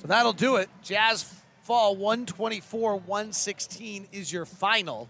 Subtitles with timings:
[0.00, 0.68] So that'll do it.
[0.82, 5.08] Jazz fall 124 116 is your final.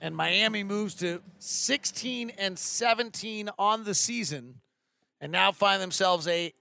[0.00, 4.60] And Miami moves to 16 and 17 on the season
[5.20, 6.52] and now find themselves a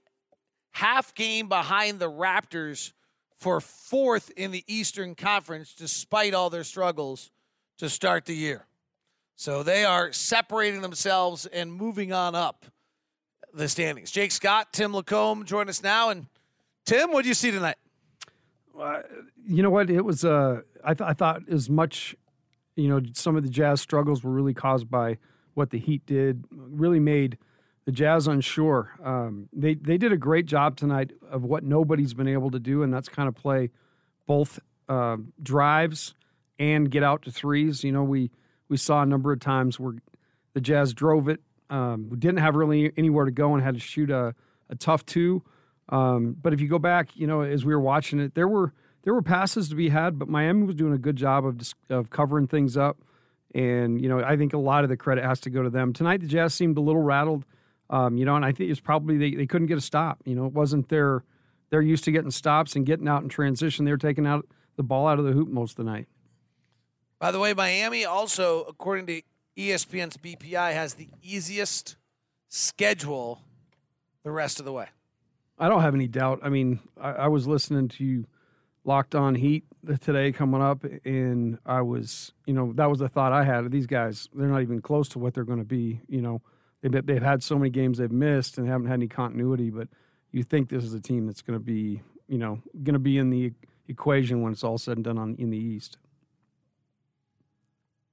[0.71, 2.94] half game behind the Raptors
[3.37, 7.31] for fourth in the Eastern Conference, despite all their struggles
[7.79, 8.67] to start the year.
[9.35, 12.65] So they are separating themselves and moving on up
[13.51, 14.12] the standings.
[14.12, 16.09] Jake Scott, Tim LaComb join us now.
[16.09, 16.27] And
[16.86, 17.77] Tim, what do you see tonight?
[18.80, 19.02] Uh,
[19.45, 19.89] you know what?
[19.89, 20.26] It was.
[20.26, 22.16] Uh, I, th- I thought as much.
[22.76, 25.17] You know, some of the Jazz struggles were really caused by
[25.53, 26.45] what the Heat did.
[26.52, 27.38] Really made
[27.86, 28.91] the Jazz unsure.
[29.03, 32.81] Um, they they did a great job tonight of what nobody's been able to do,
[32.81, 33.70] and that's kind of play
[34.25, 36.16] both uh, drives
[36.58, 37.84] and get out to threes.
[37.84, 38.31] You know, we
[38.70, 39.95] we saw a number of times where
[40.53, 41.41] the Jazz drove it.
[41.70, 44.36] Um, didn't have really anywhere to go and had to shoot a,
[44.70, 45.44] a tough two.
[45.91, 48.73] Um, but if you go back, you know, as we were watching it, there were
[49.04, 52.09] there were passes to be had, but Miami was doing a good job of of
[52.09, 52.98] covering things up.
[53.53, 55.92] And you know, I think a lot of the credit has to go to them
[55.92, 56.22] tonight.
[56.22, 57.45] The Jazz seemed a little rattled,
[57.89, 60.20] um, you know, and I think it's probably they, they couldn't get a stop.
[60.25, 61.23] You know, it wasn't their
[61.70, 63.86] they're used to getting stops and getting out in transition.
[63.86, 66.08] They were taking out the ball out of the hoop most of the night.
[67.20, 69.22] By the way, Miami also, according to
[69.58, 71.98] ESPN's BPI, has the easiest
[72.48, 73.42] schedule
[74.23, 74.88] the rest of the way.
[75.62, 76.40] I don't have any doubt.
[76.42, 78.26] I mean, I, I was listening to
[78.84, 79.64] Locked On Heat
[80.02, 83.72] today coming up, and I was, you know, that was the thought I had.
[83.72, 86.02] These guys, they're not even close to what they're going to be.
[86.08, 86.42] You know,
[86.82, 89.88] they've, they've had so many games they've missed and haven't had any continuity, but
[90.32, 93.20] you think this is a team that's going to be, you know, going to be
[93.20, 93.54] in the
[93.88, 96.00] equation when it's all said and done on in the East.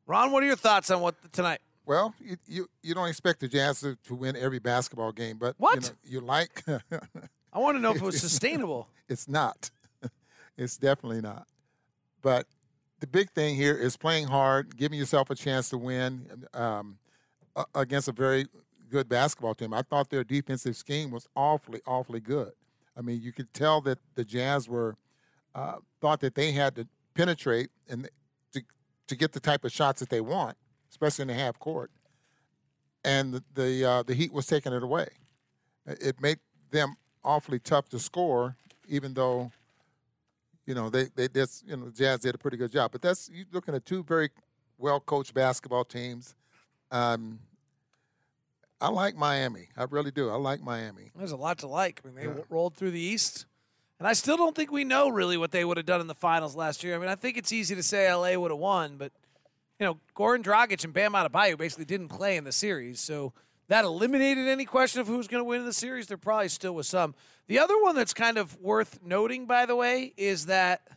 [0.06, 1.60] Ron, what are your thoughts on what tonight?
[1.86, 5.54] Well, you you, you don't expect the Jazz to, to win every basketball game, but
[5.56, 6.62] what you, know, you like.
[7.52, 8.88] I want to know if it was sustainable.
[9.08, 9.70] It's not.
[10.56, 11.46] it's definitely not.
[12.22, 12.46] But
[13.00, 16.98] the big thing here is playing hard, giving yourself a chance to win um,
[17.74, 18.46] against a very
[18.90, 19.72] good basketball team.
[19.72, 22.52] I thought their defensive scheme was awfully, awfully good.
[22.96, 24.96] I mean, you could tell that the Jazz were
[25.54, 28.08] uh, thought that they had to penetrate and
[28.52, 28.62] to
[29.06, 30.56] to get the type of shots that they want,
[30.90, 31.90] especially in the half court.
[33.04, 35.08] And the the, uh, the Heat was taking it away.
[35.86, 36.38] It made
[36.70, 38.56] them awfully tough to score,
[38.88, 39.50] even though
[40.66, 42.92] you know they they just you know the Jazz did a pretty good job.
[42.92, 44.30] But that's you're looking at two very
[44.76, 46.34] well coached basketball teams.
[46.90, 47.40] Um,
[48.80, 49.68] I like Miami.
[49.76, 50.30] I really do.
[50.30, 51.10] I like Miami.
[51.16, 52.00] There's a lot to like.
[52.04, 52.44] I mean, they yeah.
[52.48, 53.46] rolled through the East,
[53.98, 56.14] and I still don't think we know really what they would have done in the
[56.14, 56.94] finals last year.
[56.94, 59.12] I mean, I think it's easy to say LA would have won, but
[59.80, 63.32] you know, Goran Dragic and Bam Adebayo basically didn't play in the series, so
[63.68, 66.06] that eliminated any question of who's going to win in the series.
[66.06, 67.14] There probably still was some.
[67.46, 70.88] The other one that's kind of worth noting, by the way, is that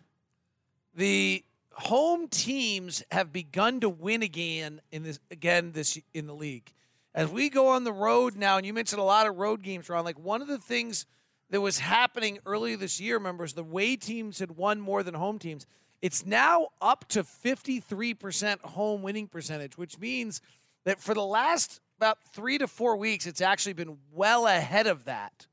[0.96, 1.44] the
[1.74, 6.74] home teams have begun to win again in this again this in the league
[7.14, 9.90] as we go on the road now, and you mentioned a lot of road games,
[9.90, 11.06] Ron, like one of the things
[11.50, 15.14] that was happening earlier this year, remember, is the way teams had won more than
[15.14, 15.66] home teams.
[16.02, 20.42] It's now up to 53% home winning percentage, which means
[20.86, 25.06] that for the last about three to four weeks, it's actually been well ahead of
[25.06, 25.46] that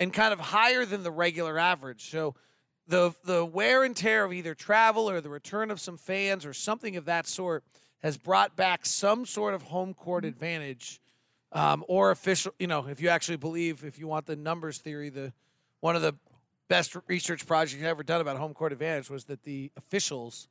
[0.00, 2.10] and kind of higher than the regular average.
[2.10, 2.34] So
[2.88, 6.52] the the wear and tear of either travel or the return of some fans or
[6.52, 7.62] something of that sort
[8.02, 11.00] has brought back some sort of home court advantage
[11.52, 12.52] um, or official.
[12.58, 15.32] You know, if you actually believe, if you want the numbers theory, the
[15.78, 16.16] one of the
[16.66, 20.48] best research projects ever done about home court advantage was that the officials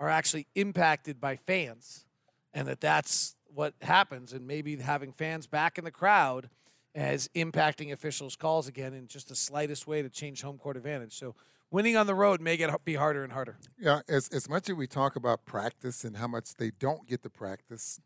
[0.00, 2.04] are actually impacted by fans,
[2.52, 4.32] and that that's what happens.
[4.32, 6.48] And maybe having fans back in the crowd
[6.94, 11.18] as impacting officials' calls again in just the slightest way to change home court advantage.
[11.18, 11.34] So
[11.72, 13.58] winning on the road may get be harder and harder.
[13.78, 17.22] Yeah, as as much as we talk about practice and how much they don't get
[17.24, 18.00] to practice,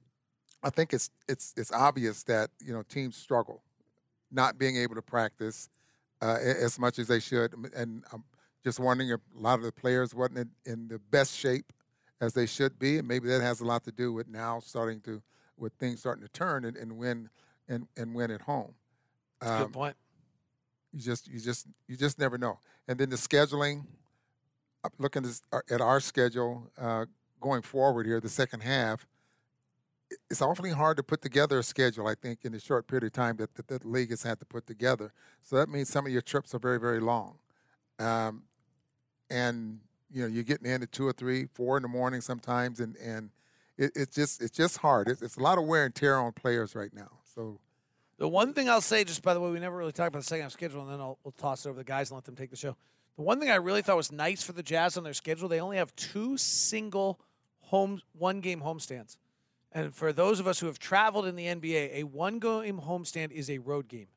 [0.62, 3.62] I think it's it's it's obvious that you know teams struggle
[4.30, 5.68] not being able to practice
[6.22, 8.24] uh, as much as they should, and I'm
[8.64, 11.74] just wondering if a lot of the players wasn't in, in, the best shape
[12.22, 15.00] as they should be, and maybe that has a lot to do with now starting
[15.02, 15.20] to
[15.56, 17.28] with things starting to turn and, and win
[17.68, 18.74] and, and win at home.
[19.40, 19.96] Um, good point.
[20.92, 22.58] You just you just you just never know.
[22.88, 23.86] And then the scheduling.
[24.98, 25.24] Looking
[25.70, 27.04] at our schedule uh,
[27.40, 29.06] going forward here, the second half
[30.30, 33.12] it's awfully hard to put together a schedule, I think, in the short period of
[33.12, 35.12] time that, that the league has had to put together.
[35.42, 37.38] So that means some of your trips are very, very long.
[37.98, 38.44] Um,
[39.30, 42.80] and, you know, you're getting in at two or three, four in the morning sometimes,
[42.80, 43.30] and, and
[43.78, 45.08] it, it's just it's just hard.
[45.08, 47.10] It's, it's a lot of wear and tear on players right now.
[47.34, 47.58] So
[48.18, 50.24] The one thing I'll say, just by the way, we never really talked about the
[50.26, 52.24] second half schedule, and then I'll, we'll toss it over to the guys and let
[52.24, 52.76] them take the show.
[53.16, 55.60] The one thing I really thought was nice for the Jazz on their schedule, they
[55.60, 57.20] only have two single
[57.60, 59.16] home one game homestands.
[59.72, 63.32] And for those of us who have traveled in the NBA, a one game homestand
[63.32, 64.08] is a road game.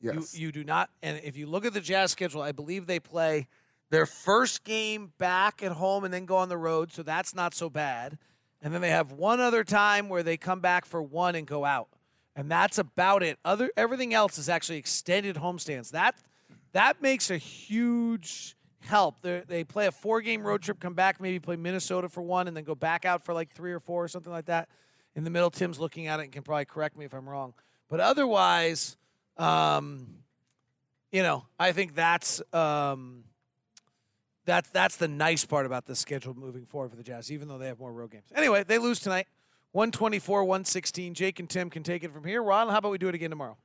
[0.00, 0.38] Yes.
[0.38, 3.00] You, you do not, and if you look at the Jazz schedule, I believe they
[3.00, 3.48] play
[3.90, 7.54] their first game back at home and then go on the road, so that's not
[7.54, 8.18] so bad.
[8.60, 11.64] And then they have one other time where they come back for one and go
[11.64, 11.88] out,
[12.34, 13.38] and that's about it.
[13.44, 15.90] Other everything else is actually extended homestands.
[15.90, 16.16] That
[16.72, 19.22] that makes a huge help.
[19.22, 22.48] They're, they play a four game road trip, come back, maybe play Minnesota for one,
[22.48, 24.68] and then go back out for like three or four or something like that.
[25.14, 27.54] In the middle, Tim's looking at it and can probably correct me if I'm wrong.
[27.88, 28.96] But otherwise,
[29.36, 30.06] um,
[31.10, 33.24] you know, I think that's um,
[34.48, 37.58] that's that's the nice part about the schedule moving forward for the Jazz, even though
[37.58, 38.24] they have more road games.
[38.34, 39.26] Anyway, they lose tonight.
[39.72, 41.14] 124, 116.
[41.14, 42.42] Jake and Tim can take it from here.
[42.42, 43.58] Ron, how about we do it again tomorrow?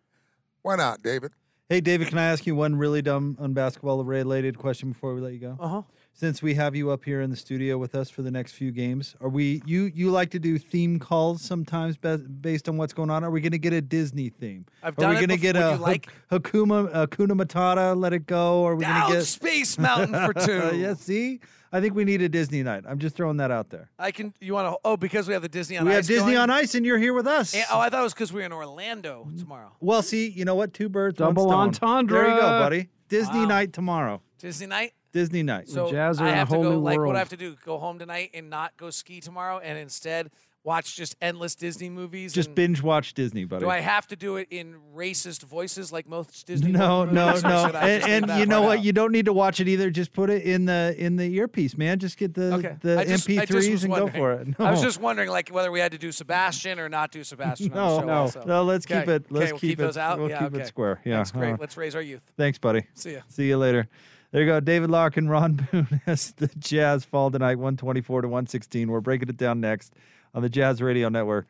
[0.62, 1.32] Why not, David?
[1.70, 5.34] Hey, David, can I ask you one really dumb unbasketball related question before we let
[5.34, 5.58] you go?
[5.60, 5.82] Uh huh.
[6.16, 8.72] Since we have you up here in the studio with us for the next few
[8.72, 12.94] games, are we you you like to do theme calls sometimes be- based on what's
[12.94, 13.24] going on?
[13.24, 14.66] Are we going to get a Disney theme?
[14.84, 17.98] I've are done we gonna get a like- Hak- Hakuma uh, Hakuna Matata?
[18.00, 18.64] Let it go.
[18.64, 20.78] Are we going to get Space Mountain for two.
[20.78, 21.40] yeah, see,
[21.72, 22.84] I think we need a Disney night.
[22.88, 23.90] I'm just throwing that out there.
[23.98, 24.36] I can.
[24.40, 24.80] You want to?
[24.86, 25.96] Oh, because we have the Disney on we Ice.
[25.98, 26.38] have Disney going?
[26.38, 27.56] on Ice, and you're here with us.
[27.56, 29.70] Yeah, oh, I thought it was because we're in Orlando tomorrow.
[29.70, 30.76] Mm, well, see, you know what?
[30.76, 31.90] Two birds, Double one stone.
[31.90, 32.22] entendre.
[32.22, 32.90] There you go, buddy.
[33.10, 33.46] Disney Wow.
[33.48, 34.22] night tomorrow.
[34.38, 34.94] Disney night.
[35.14, 35.70] Disney night.
[35.70, 36.72] So Jazz are I in a have to whole go.
[36.72, 37.16] new like what.
[37.16, 40.32] I have to do: go home tonight and not go ski tomorrow, and instead
[40.66, 42.32] watch just endless Disney movies.
[42.34, 43.66] just and binge watch Disney, buddy.
[43.66, 46.72] Do I have to do it in racist voices like most Disney?
[46.72, 47.66] No, movie no, movies, no.
[47.66, 48.78] And, and you know part what?
[48.80, 48.86] out?
[48.86, 49.90] You don't need to watch it either.
[49.90, 52.00] Just put it in the in the earpiece, man.
[52.00, 52.76] Just get the Okay.
[52.82, 54.48] the just- MP3s was and go for it.
[54.48, 54.56] No.
[54.66, 57.72] I was just wondering, like, whether we had to do Sebastian or not do Sebastian
[57.74, 58.06] on the no, show.
[58.06, 58.44] no, also.
[58.46, 58.64] no.
[58.64, 59.32] Let's keep it.
[59.32, 59.84] Let's okay, we'll keep, keep it.
[59.84, 60.18] those out.
[60.20, 60.62] We'll yeah, keep okay.
[60.64, 61.02] it square.
[61.04, 61.18] Yeah.
[61.18, 61.54] That's great.
[61.54, 62.22] uh, Let's raise our youth.
[62.38, 62.86] thanks, buddy.
[62.94, 63.20] See ya.
[63.28, 63.88] See you later.
[64.34, 64.60] There you go.
[64.60, 68.90] David Larkin, Ron Boone as the Jazz fall tonight, 124 to 116.
[68.90, 69.94] We're breaking it down next
[70.34, 71.46] on the Jazz Radio Network.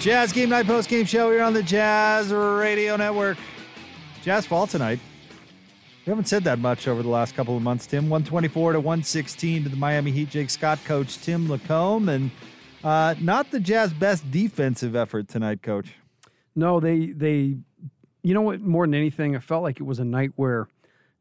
[0.00, 3.36] Jazz Game Night Post Game Show here on the Jazz Radio Network.
[4.22, 5.00] Jazz fall tonight.
[6.04, 8.10] We haven't said that much over the last couple of months, Tim.
[8.10, 10.30] 124 to 116 to the Miami Heat.
[10.30, 12.08] Jake Scott coach Tim LaComb.
[12.12, 12.32] And
[12.82, 15.94] uh, not the Jazz best defensive effort tonight, coach.
[16.56, 17.56] No, they they,
[18.24, 18.60] you know what?
[18.60, 20.66] More than anything, I felt like it was a night where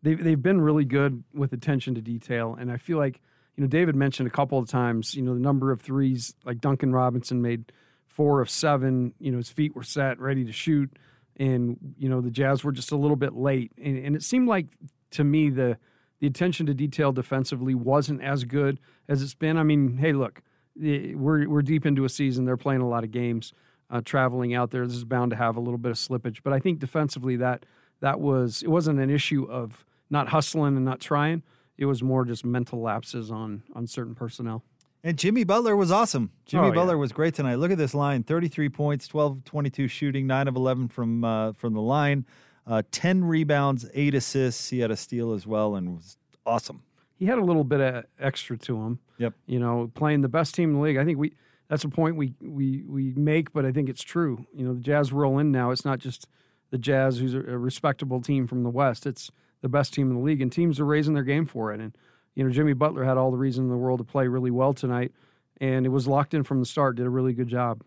[0.02, 3.22] they they've been really good with attention to detail, and I feel like
[3.56, 6.60] you know David mentioned a couple of times, you know, the number of threes like
[6.60, 7.72] Duncan Robinson made
[8.08, 9.14] four of seven.
[9.20, 10.92] You know, his feet were set, ready to shoot,
[11.38, 14.48] and you know the Jazz were just a little bit late, and, and it seemed
[14.48, 14.68] like
[15.12, 15.78] to me the
[16.20, 18.80] the attention to detail defensively wasn't as good
[19.10, 19.58] as it's been.
[19.58, 20.42] I mean, hey, look,
[20.76, 22.46] we're we're deep into a season.
[22.46, 23.54] They're playing a lot of games,
[23.90, 24.86] uh, traveling out there.
[24.86, 26.40] This is bound to have a little bit of slippage.
[26.44, 27.66] But I think defensively, that
[28.02, 31.44] that was it wasn't an issue of not hustling and not trying.
[31.78, 34.64] It was more just mental lapses on on certain personnel.
[35.04, 36.32] And Jimmy Butler was awesome.
[36.46, 36.76] Jimmy Oh, yeah.
[36.76, 37.56] Butler was great tonight.
[37.56, 41.74] Look at this line 33 points, 12 22 shooting, 9 of 11 from, uh, from
[41.74, 42.26] the line,
[42.68, 44.70] uh, 10 rebounds, 8 assists.
[44.70, 46.84] He had a steal as well and was awesome.
[47.18, 49.00] He had a little bit of extra to him.
[49.18, 49.34] Yep.
[49.48, 50.98] You know, playing the best team in the league.
[50.98, 51.34] I think we
[51.68, 54.46] that's a point we we we make, but I think it's true.
[54.56, 55.70] You know, the Jazz roll in now.
[55.72, 56.28] It's not just
[56.72, 59.06] the Jazz, who's a respectable team from the West.
[59.06, 59.30] It's
[59.62, 61.80] the best team in the league, and teams are raising their game for it.
[61.80, 61.96] And
[62.36, 64.74] you know, Jimmy Butler had all the reason in the world to play really well
[64.74, 65.12] tonight,
[65.60, 66.96] and it was locked in from the start.
[66.96, 67.82] Did a really good job.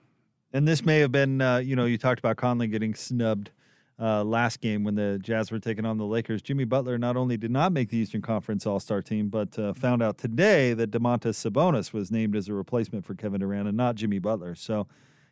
[0.52, 3.50] And this may have been, uh, you know, you talked about Conley getting snubbed
[3.98, 6.42] uh, last game when the Jazz were taking on the Lakers.
[6.42, 9.72] Jimmy Butler not only did not make the Eastern Conference All Star team, but uh,
[9.72, 13.76] found out today that Domantas Sabonis was named as a replacement for Kevin Durant and
[13.76, 14.54] not Jimmy Butler.
[14.54, 14.86] So,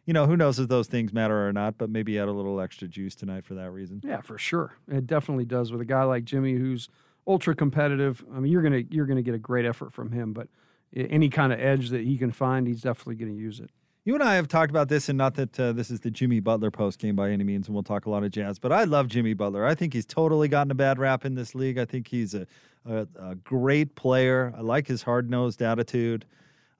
[0.06, 2.32] you know, who knows if those things matter or not, but maybe he had a
[2.32, 4.00] little extra juice tonight for that reason.
[4.04, 4.72] Yeah, for sure.
[4.88, 6.88] It definitely does with a guy like Jimmy who's
[7.26, 8.24] ultra competitive.
[8.34, 10.48] I mean, you're gonna you're gonna get a great effort from him, but
[10.94, 13.70] any kind of edge that he can find, he's definitely gonna use it.
[14.04, 16.40] You and I have talked about this, and not that uh, this is the Jimmy
[16.40, 18.58] Butler post game by any means, and we'll talk a lot of jazz.
[18.58, 19.64] But I love Jimmy Butler.
[19.64, 21.78] I think he's totally gotten a bad rap in this league.
[21.78, 22.48] I think he's a,
[22.84, 24.52] a, a great player.
[24.56, 26.26] I like his hard nosed attitude.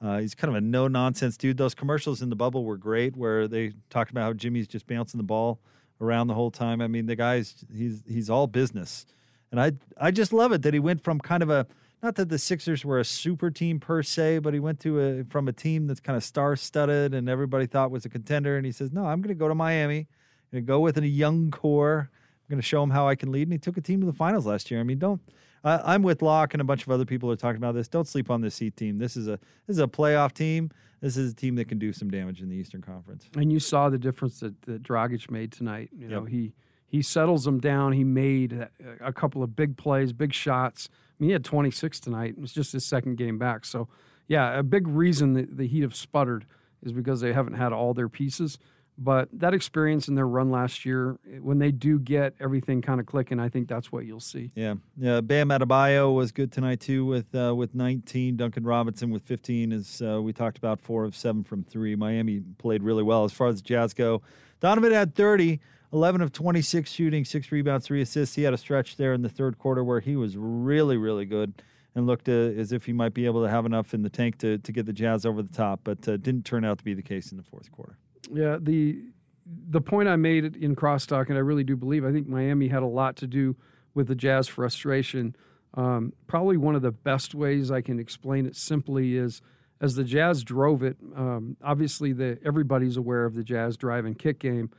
[0.01, 1.59] Uh, he's kind of a no nonsense dude.
[1.59, 5.19] Those commercials in the bubble were great, where they talked about how Jimmy's just bouncing
[5.19, 5.61] the ball
[6.01, 6.81] around the whole time.
[6.81, 9.07] I mean, the guy's he's he's all business,
[9.53, 11.67] and I I just love it that he went from kind of a
[12.03, 15.25] not that the Sixers were a super team per se, but he went to a
[15.25, 18.57] from a team that's kind of star studded and everybody thought was a contender.
[18.57, 20.09] And he says, No, I'm going to go to Miami.
[20.53, 22.11] To go with a young core.
[22.11, 23.45] I'm going to show him how I can lead.
[23.45, 24.81] And he took a team to the finals last year.
[24.81, 25.23] I mean, don't.
[25.65, 27.89] Uh, I'm with Locke and a bunch of other people are talking about this.
[27.89, 28.99] Don't sleep on this Heat team.
[28.99, 30.71] This is a this is a playoff team.
[31.01, 33.29] This is a team that can do some damage in the Eastern Conference.
[33.37, 35.91] And you saw the difference that, that Dragic made tonight.
[35.97, 36.53] You know, he
[36.93, 37.93] he settles them down.
[37.93, 38.69] He made
[39.01, 40.91] a, couple of big plays, big shots.
[40.93, 42.35] I mean, he had 26 tonight.
[42.37, 43.65] It was just his second game back.
[43.65, 43.89] So,
[44.29, 46.45] yeah, a big reason that the Heat have sputtered
[46.83, 48.59] is because they haven't had all their pieces.
[48.99, 53.07] But that experience in their run last year, when they do get everything kind of
[53.07, 54.51] clicking, I think that's what you'll see.
[54.55, 55.23] Yeah, yeah.
[55.23, 58.37] Bam Adebayo was good tonight too, with uh, with 19.
[58.37, 61.97] Duncan Robinson with 15, as uh, we talked about, four of seven from three.
[61.97, 64.21] Miami played really well as far as the Jazz go.
[64.61, 65.59] Donovan had 30,
[65.93, 68.35] 11 of 26 shooting, six rebounds, three assists.
[68.35, 71.63] He had a stretch there in the third quarter where he was really, really good
[71.95, 74.39] and looked uh, as if he might be able to have enough in the tank
[74.39, 76.95] to, to get the Jazz over the top, but uh, didn't turn out to be
[76.95, 77.99] the case in the fourth quarter.
[78.31, 79.03] Yeah, the
[79.45, 82.83] the point I made in crosstalk, and I really do believe, I think Miami had
[82.83, 83.57] a lot to do
[83.93, 85.35] with the Jazz frustration.
[85.75, 89.43] Um, probably one of the best ways I can explain it simply is
[89.81, 90.97] as the Jazz drove it.
[91.17, 94.71] Um, obviously, the everybody's aware of the Jazz drive and kick game.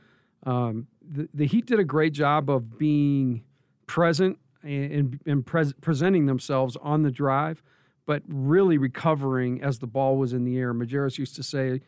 [0.44, 3.44] Um, the, the Heat did a great job of being
[3.86, 7.62] present and, and pres- presenting themselves on the drive,
[8.06, 10.72] but really recovering as the ball was in the air.
[10.72, 11.80] Majerus used to say,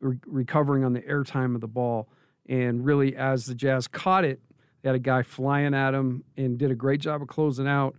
[0.00, 2.08] re- recovering on the airtime of the ball.
[2.48, 4.40] And really, as the Jazz caught it,
[4.82, 7.96] they had a guy flying at him and did a great job of closing out.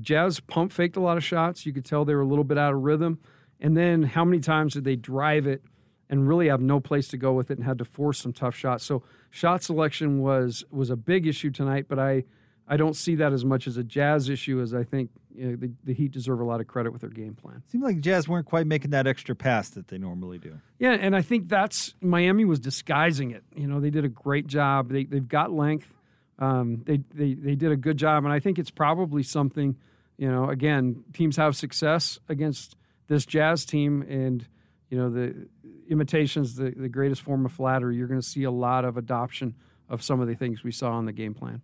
[0.00, 1.64] Jazz pump faked a lot of shots.
[1.64, 3.18] You could tell they were a little bit out of rhythm.
[3.60, 5.62] And then how many times did they drive it
[6.10, 8.54] and really have no place to go with it and had to force some tough
[8.54, 8.84] shots?
[8.84, 12.24] So shot selection was was a big issue tonight, but I
[12.66, 15.56] I don't see that as much as a Jazz issue as I think you know,
[15.56, 17.62] the, the Heat deserve a lot of credit with their game plan.
[17.68, 20.58] Seemed like Jazz weren't quite making that extra pass that they normally do.
[20.78, 23.44] Yeah, and I think that's Miami was disguising it.
[23.54, 24.90] You know, they did a great job.
[24.90, 25.94] They they've got length.
[26.38, 29.76] Um, they they they did a good job, and I think it's probably something.
[30.16, 32.74] You know, again, teams have success against
[33.06, 34.46] this Jazz team, and
[34.90, 35.48] you know the
[35.88, 37.96] imitations the, the greatest form of flattery.
[37.96, 39.54] You're going to see a lot of adoption
[39.88, 41.62] of some of the things we saw on the game plan.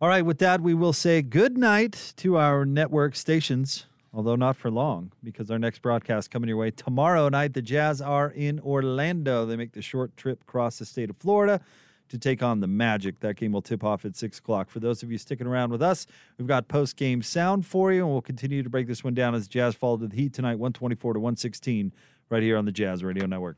[0.00, 4.56] All right, with that, we will say good night to our network stations, although not
[4.56, 7.54] for long, because our next broadcast coming your way tomorrow night.
[7.54, 9.46] The Jazz are in Orlando.
[9.46, 11.60] They make the short trip across the state of Florida
[12.08, 13.20] to take on the Magic.
[13.20, 14.68] That game will tip off at 6 o'clock.
[14.68, 16.06] For those of you sticking around with us,
[16.38, 19.34] we've got post game sound for you, and we'll continue to break this one down
[19.34, 21.92] as Jazz fall to the Heat tonight, 124 to 116,
[22.34, 23.56] right here on the Jazz Radio Network.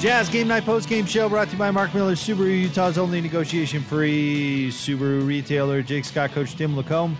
[0.00, 3.20] Jazz Game Night Post Game Show brought to you by Mark Miller, Subaru, Utah's only
[3.20, 5.80] negotiation free Subaru retailer.
[5.80, 7.14] Jake Scott, Coach Tim LaComb.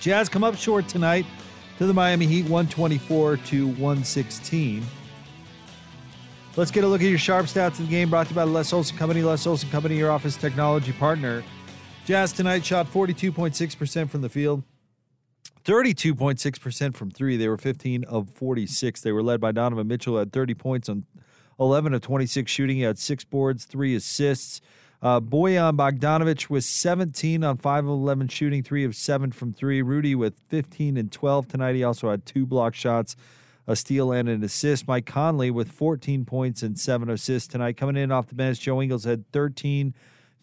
[0.00, 1.26] Jazz come up short tonight
[1.76, 4.82] to the Miami Heat, 124 to 116.
[6.56, 8.44] Let's get a look at your sharp stats of the game brought to you by
[8.44, 9.22] Les Olson Company.
[9.22, 11.42] Les Olson Company, your office technology partner.
[12.04, 14.62] Jazz tonight shot 42.6% from the field,
[15.64, 17.36] 32.6% from three.
[17.36, 19.00] They were 15 of 46.
[19.00, 21.06] They were led by Donovan Mitchell at 30 points on
[21.58, 22.76] 11 of 26 shooting.
[22.76, 24.60] He had six boards, three assists.
[25.02, 29.82] Uh, Bojan Bogdanovic was 17 on 5 of 11 shooting, 3 of 7 from 3.
[29.82, 31.74] Rudy with 15 and 12 tonight.
[31.74, 33.16] He also had two block shots,
[33.66, 34.86] a steal, and an assist.
[34.86, 37.76] Mike Conley with 14 points and 7 assists tonight.
[37.76, 39.94] Coming in off the bench, Joe Ingles had 13,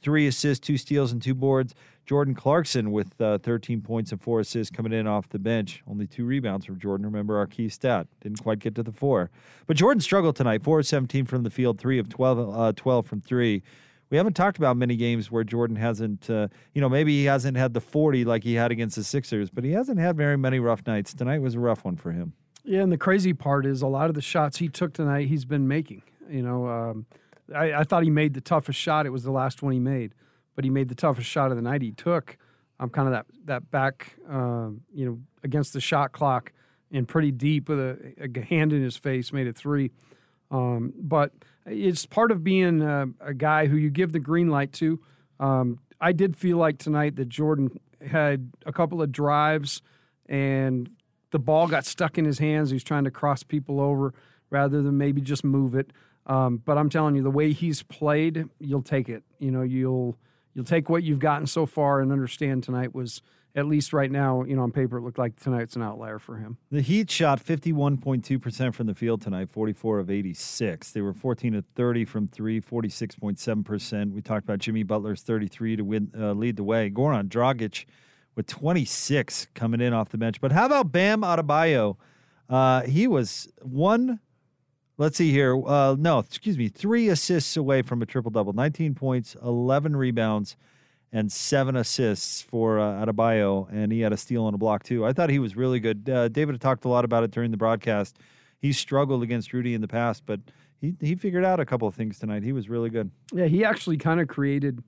[0.02, 1.76] 3 assists, 2 steals, and 2 boards.
[2.06, 5.84] Jordan Clarkson with uh, 13 points and four assists coming in off the bench.
[5.88, 7.06] Only two rebounds from Jordan.
[7.06, 8.08] Remember our key stat.
[8.22, 9.30] Didn't quite get to the four.
[9.68, 10.64] But Jordan struggled tonight.
[10.64, 13.64] 4 of 17 from the field, 3 of 12, uh, 12 from three.
[14.10, 17.56] We haven't talked about many games where Jordan hasn't, uh, you know, maybe he hasn't
[17.56, 20.60] had the 40 like he had against the Sixers, but he hasn't had very many
[20.60, 21.14] rough nights.
[21.14, 22.34] Tonight was a rough one for him.
[22.64, 25.46] Yeah, and the crazy part is a lot of the shots he took tonight, he's
[25.46, 26.04] been making.
[26.30, 27.06] You know, um,
[27.54, 29.06] I, I thought he made the toughest shot.
[29.06, 30.14] It was the last one he made
[30.56, 31.82] but he made the toughest shot of the night.
[31.82, 32.38] He took
[32.80, 36.52] um, kind of that that back, uh, you know, against the shot clock
[36.92, 39.92] and pretty deep with a, a hand in his face, made it three.
[40.50, 41.32] Um, but
[41.66, 45.00] it's part of being a, a, guy who you give the green light to.
[45.40, 49.82] Um, I did feel like tonight that Jordan had a couple of drives
[50.28, 50.90] and
[51.32, 52.70] the ball got stuck in his hands.
[52.70, 54.14] He was trying to cross people over
[54.50, 55.92] rather than maybe just move it.
[56.28, 59.24] Um, but I'm telling you, the way he's played, you'll take it.
[59.40, 60.18] You know, you'll
[60.54, 63.22] you'll take what you've gotten so far and understand tonight was
[63.56, 66.38] at least right now, you know, on paper, it looked like tonight's an outlier for
[66.38, 66.58] him.
[66.72, 70.92] The Heat shot 51.2% from the field tonight, 44 of 86.
[70.92, 74.14] They were 14 of 30 from three, 46.7%.
[74.14, 76.90] We talked about Jimmy Butler's 33 to win, uh, lead the way.
[76.90, 77.86] Goran Dragic
[78.36, 80.40] with 26 coming in off the bench.
[80.42, 81.98] But how about Bam Adebayo?
[82.50, 84.20] Uh, he was one.
[84.98, 85.62] Let's see here.
[85.66, 88.54] Uh, no, excuse me, three assists away from a triple double.
[88.54, 90.56] 19 points, 11 rebounds,
[91.12, 95.06] and seven assists for uh, Adebayo, and he had a steal and a block too.
[95.06, 96.10] I thought he was really good.
[96.10, 98.18] Uh, David talked a lot about it during the broadcast.
[98.60, 100.40] He struggled against Rudy in the past, but
[100.80, 102.44] he he figured out a couple of things tonight.
[102.44, 103.12] He was really good.
[103.34, 104.84] Yeah, he actually kind of created.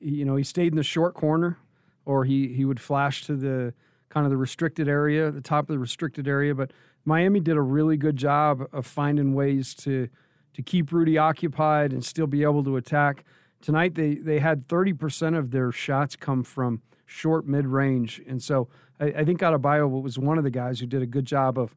[0.00, 1.58] You know, he stayed in the short corner,
[2.04, 3.74] or he he would flash to the
[4.08, 6.54] kind of the restricted area, the top of the restricted area.
[6.54, 6.72] But
[7.04, 10.08] Miami did a really good job of finding ways to
[10.54, 13.24] to keep Rudy occupied and still be able to attack.
[13.60, 18.68] Tonight they they had 30% of their shots come from short mid range, and so
[19.00, 21.74] I, I think Adebayo was one of the guys who did a good job of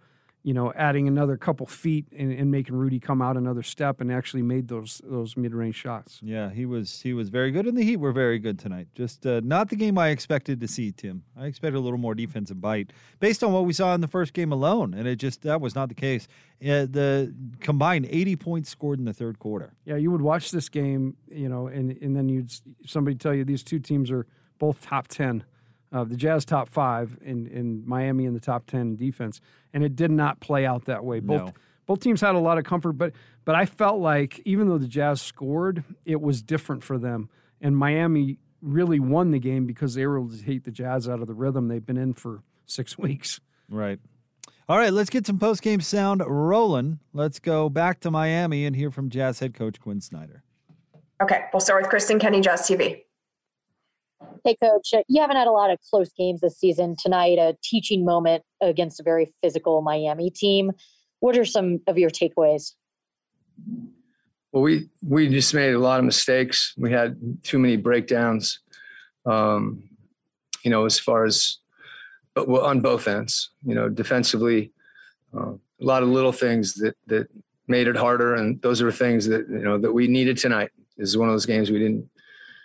[0.47, 4.09] you know, adding another couple feet and, and, making Rudy come out another step and
[4.09, 6.21] actually made those those mid range shots.
[6.23, 8.87] Yeah, he was he was very good, and the Heat were very good tonight.
[8.95, 11.23] Just uh, not the game I expected to see, Tim.
[11.37, 14.31] I expected a little more defensive bite based on what we saw in the first
[14.31, 16.29] game alone, and it just that was not the case.
[16.63, 19.73] Uh, the combined 80 points scored in the third quarter.
[19.83, 22.53] Yeah, you would watch this game, you know, and and then you'd
[22.85, 24.25] somebody tell you these two teams are
[24.59, 25.43] both top 10
[25.91, 29.41] uh, the Jazz top five in, in Miami in the top ten defense,
[29.73, 31.19] and it did not play out that way.
[31.19, 31.53] Both no.
[31.85, 33.13] both teams had a lot of comfort, but
[33.45, 37.29] but I felt like even though the Jazz scored, it was different for them,
[37.61, 41.21] and Miami really won the game because they were able to take the Jazz out
[41.21, 43.39] of the rhythm they've been in for six weeks.
[43.69, 43.99] Right.
[44.69, 46.99] All right, let's get some post game sound rolling.
[47.13, 50.43] Let's go back to Miami and hear from Jazz head coach Quin Snyder.
[51.21, 53.03] Okay, we'll start with Kristen Kenny, Jazz TV.
[54.43, 56.95] Hey, coach, uh, you haven't had a lot of close games this season.
[56.97, 60.71] Tonight, a teaching moment against a very physical Miami team.
[61.19, 62.73] What are some of your takeaways?
[64.51, 66.73] Well, we we just made a lot of mistakes.
[66.77, 68.59] We had too many breakdowns.
[69.25, 69.83] Um,
[70.63, 71.57] you know, as far as
[72.45, 73.49] but on both ends.
[73.65, 74.71] You know, defensively,
[75.35, 77.27] uh, a lot of little things that that
[77.67, 80.69] made it harder, and those are things that you know that we needed tonight.
[80.97, 82.09] This is one of those games we didn't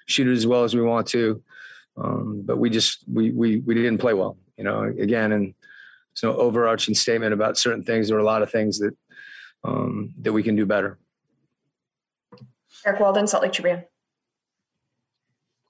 [0.07, 1.43] shoot it as well as we want to.
[1.97, 4.83] Um, but we just we we we didn't play well, you know.
[4.83, 5.55] Again, and
[6.13, 8.09] it's no overarching statement about certain things.
[8.09, 8.97] There are a lot of things that
[9.65, 10.99] um, that we can do better.
[12.87, 13.85] Eric Walden, Salt Lake Tribune.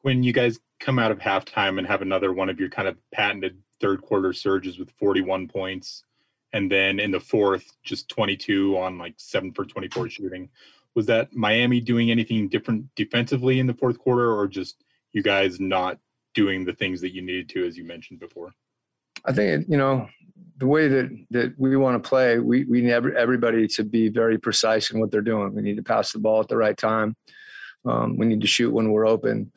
[0.02, 2.96] When you guys come out of halftime and have another one of your kind of
[3.12, 6.04] patented third quarter surges with 41 points,
[6.52, 10.48] and then in the fourth, just 22 on like seven for 24 shooting
[10.94, 15.60] was that Miami doing anything different defensively in the fourth quarter, or just you guys
[15.60, 15.98] not
[16.34, 18.52] doing the things that you needed to, as you mentioned before?
[19.24, 20.08] I think you know
[20.58, 22.38] the way that that we want to play.
[22.38, 25.54] We we need everybody to be very precise in what they're doing.
[25.54, 27.16] We need to pass the ball at the right time.
[27.84, 29.52] Um, we need to shoot when we're open.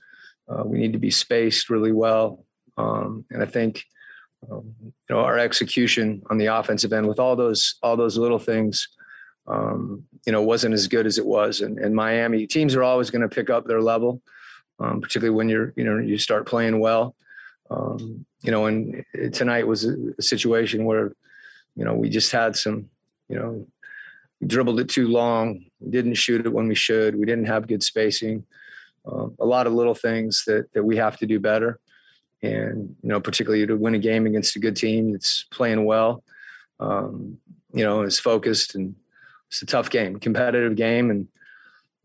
[0.48, 2.45] Uh, we need to be spaced really well.
[2.78, 3.84] Um, and I think
[4.52, 8.39] um, you know our execution on the offensive end with all those all those little
[8.39, 8.88] things
[9.47, 11.62] um, you know, wasn't as good as it was.
[11.62, 14.21] And, and Miami teams are always going to pick up their level,
[14.79, 17.15] um, particularly when you're, you know, you start playing well.
[17.69, 19.03] Um, you know, and
[19.34, 21.13] tonight was a, situation where,
[21.75, 22.89] you know, we just had some,
[23.27, 23.67] you know,
[24.45, 28.45] dribbled it too long, didn't shoot it when we should, we didn't have good spacing.
[29.12, 31.79] Um, a lot of little things that that we have to do better,
[32.41, 36.23] and you know, particularly to win a game against a good team that's playing well,
[36.79, 37.38] um,
[37.71, 38.95] you know, is focused and
[39.49, 41.27] it's a tough game, competitive game, and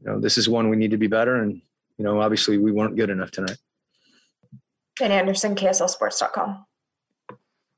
[0.01, 1.37] you know this is one we need to be better.
[1.37, 1.61] And
[1.99, 3.59] you know, obviously, we weren't good enough tonight.
[4.99, 6.67] Ben Anderson, KSLSports.com.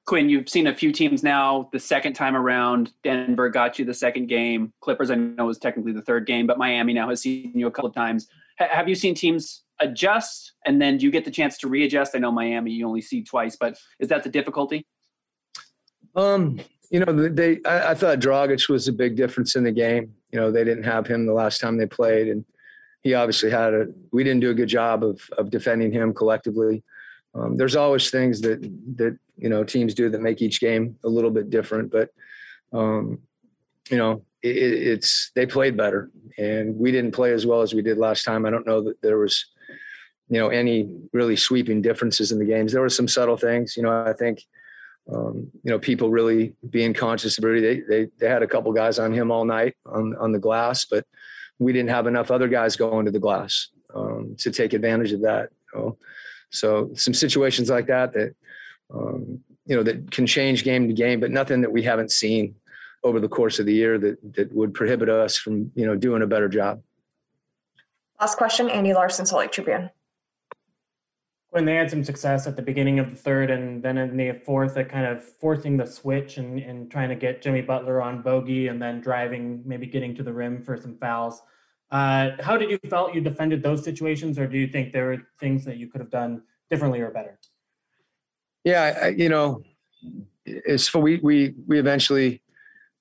[0.04, 1.68] Quin, you've seen a few teams now.
[1.72, 4.72] The second time around, Denver got you the second game.
[4.80, 7.70] Clippers, I know, was technically the third game, but Miami now has seen you a
[7.70, 8.26] couple of times.
[8.60, 12.16] H- have you seen teams adjust, and then do you get the chance to readjust?
[12.16, 14.84] I know Miami you only see twice, but is that the difficulty?
[16.16, 16.60] Um,
[16.92, 17.58] you know, they.
[17.64, 20.14] I, I, thought Dragic was a big difference in the game.
[20.30, 22.44] You know, they didn't have him the last time they played, and
[23.02, 23.86] he obviously had a.
[24.12, 26.84] We didn't do a good job of of defending him collectively.
[27.34, 28.60] Um, there's always things that
[28.96, 32.10] that you know teams do that make each game a little bit different, but
[32.74, 33.20] um,
[33.90, 37.80] you know, it, it's they played better, and we didn't play as well as we
[37.80, 38.44] did last time.
[38.44, 39.46] I don't know that there was
[40.28, 42.70] you know any really sweeping differences in the games.
[42.70, 43.78] There were some subtle things.
[43.78, 44.44] You know, I think
[45.10, 47.60] um, you know, people really being conscious of Rudy.
[47.60, 50.84] They, they, they had a couple guys on him all night on, on the glass,
[50.84, 51.04] but
[51.58, 55.22] we didn't have enough other guys going to the glass um, to take advantage of
[55.22, 55.50] that.
[55.74, 55.98] You know?
[56.50, 58.34] So some situations like that that,
[58.94, 62.54] um, you know, that can change game to game, but nothing that we haven't seen
[63.04, 66.22] over the course of the year that, that would prohibit us from, you know, doing
[66.22, 66.82] a better job.
[68.20, 69.90] Last question, Andy Larsen, Salt Lake Tribune.
[71.52, 74.32] When they had some success at the beginning of the third and then in the
[74.32, 78.22] fourth at kind of forcing the switch and, and trying to get Jimmy Butler on
[78.22, 81.42] bogey and then driving, maybe getting to the rim for some fouls.
[81.90, 85.18] Uh, how did you felt you defended those situations, or do you think there were
[85.40, 87.38] things that you could have done differently or better?
[88.64, 89.62] Yeah, I, you know,
[90.46, 92.40] it's for we we we eventually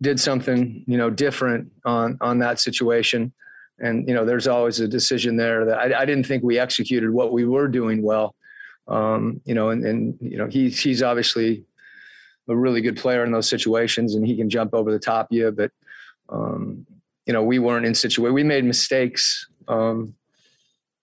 [0.01, 3.31] did something you know different on on that situation,
[3.79, 7.11] and you know there's always a decision there that I, I didn't think we executed
[7.11, 8.35] what we were doing well,
[8.91, 11.63] um, you know, and and you know he's he's obviously
[12.49, 15.37] a really good player in those situations, and he can jump over the top of
[15.37, 15.71] you, but
[16.29, 16.85] um,
[17.25, 18.33] you know, we weren't in situation.
[18.33, 20.15] We made mistakes um,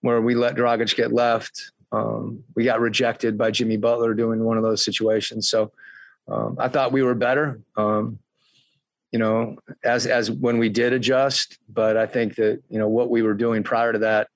[0.01, 1.73] where we let Dragic get left.
[1.93, 5.49] Um, we got rejected by Jimmy Butler doing one of those situations.
[5.49, 5.73] So
[6.29, 8.19] um, I thought we were better, um,
[9.13, 11.59] you know, as as when we did adjust.
[11.73, 14.29] But I think that you know what we were doing prior to that,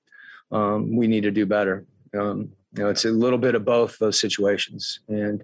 [0.49, 1.85] we need to do better.
[2.17, 5.43] Um, you know, it's a little bit of both those situations, and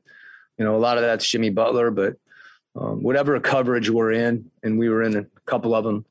[0.58, 2.16] you know, a lot of that's Jimmy Butler, but
[2.74, 6.06] whatever coverage we're in, and we were in a couple of them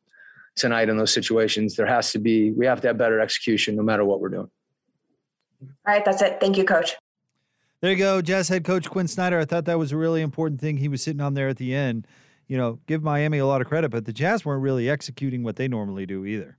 [0.56, 1.76] tonight in those situations.
[1.76, 4.50] There has to be, we have to have better execution no matter what we're doing.
[5.62, 6.38] All right, that's it.
[6.40, 6.96] Thank you, coach.
[7.80, 9.38] There you go, Jazz head coach Quin Snyder.
[9.38, 10.78] I thought that was a really important thing.
[10.78, 12.06] He was sitting on there at the end.
[12.48, 15.56] You know, give Miami a lot of credit, but the Jazz weren't really executing what
[15.56, 16.56] they normally do either.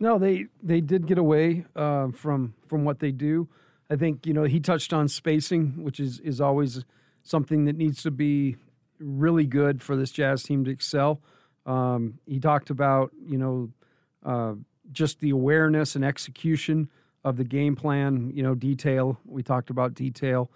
[0.00, 3.48] No, they they did get away uh, from from what they do.
[3.90, 6.84] I think you know he touched on spacing, which is is always
[7.22, 8.56] something that needs to be
[8.98, 11.20] really good for this Jazz team to excel.
[11.66, 13.70] Um, he talked about, you know,
[14.24, 14.54] uh,
[14.92, 16.88] just the awareness and execution
[17.24, 19.18] of the game plan, you know, detail.
[19.24, 20.50] We talked about detail.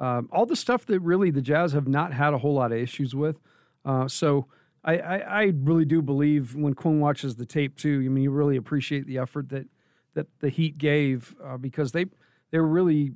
[0.00, 2.78] Um, all the stuff that really the Jazz have not had a whole lot of
[2.78, 3.38] issues with.
[3.84, 4.46] Uh, so
[4.84, 8.02] I, I, I, really do believe when Quin watches the tape too.
[8.04, 9.66] I mean, you really appreciate the effort that
[10.14, 12.06] that the Heat gave uh, because they
[12.50, 13.12] they're really.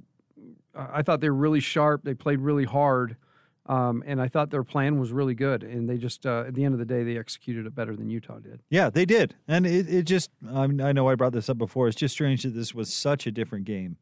[0.74, 2.04] Uh, I thought they were really sharp.
[2.04, 3.16] They played really hard.
[3.66, 6.64] Um, and I thought their plan was really good, and they just uh, at the
[6.64, 8.62] end of the day they executed it better than Utah did.
[8.68, 11.58] Yeah, they did, and it, it just I, mean, I know I brought this up
[11.58, 11.86] before.
[11.86, 13.96] It's just strange that this was such a different game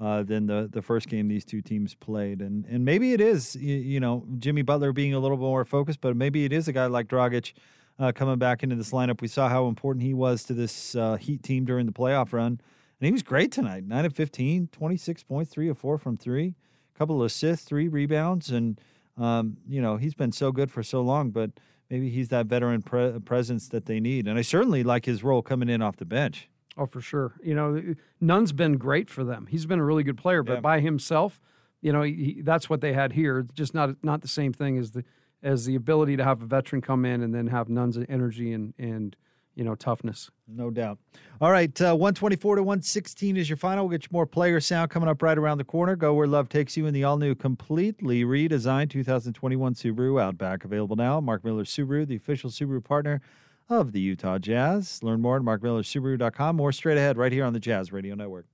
[0.00, 3.56] uh, than the the first game these two teams played, and and maybe it is
[3.56, 6.72] you, you, know Jimmy Butler being a little more focused, but maybe it is a
[6.72, 7.52] guy like Dragic
[7.98, 9.20] uh, coming back into this lineup.
[9.20, 12.58] We saw how important he was to this uh, Heat team during the playoff run,
[13.00, 13.84] and he was great tonight.
[13.86, 16.54] Nine of 15, 26 points, three of four from three,
[16.94, 18.80] a couple of assists, three rebounds, and
[19.16, 21.50] um, you know, he's been so good for so long, but
[21.88, 24.26] maybe he's that veteran pre- presence that they need.
[24.26, 26.48] And I certainly like his role coming in off the bench.
[26.76, 27.34] Oh, for sure.
[27.42, 29.46] You know, Nunn's been great for them.
[29.50, 30.60] He's been a really good player, but yeah.
[30.60, 31.40] by himself,
[31.82, 33.46] you know, he, that's what they had here.
[33.54, 35.04] just not not the same thing as the
[35.42, 38.74] as the ability to have a veteran come in and then have Nunn's energy and
[38.78, 39.16] and
[39.54, 40.30] you know, toughness.
[40.46, 40.98] No doubt.
[41.40, 43.86] All right, uh, 124 to 116 is your final.
[43.86, 45.96] We'll get you more player sound coming up right around the corner.
[45.96, 50.64] Go where love takes you in the all new, completely redesigned 2021 Subaru Outback.
[50.64, 51.20] Available now.
[51.20, 53.20] Mark Miller Subaru, the official Subaru partner
[53.68, 55.02] of the Utah Jazz.
[55.02, 56.60] Learn more at markmillersubaru.com.
[56.60, 58.46] or straight ahead right here on the Jazz Radio Network.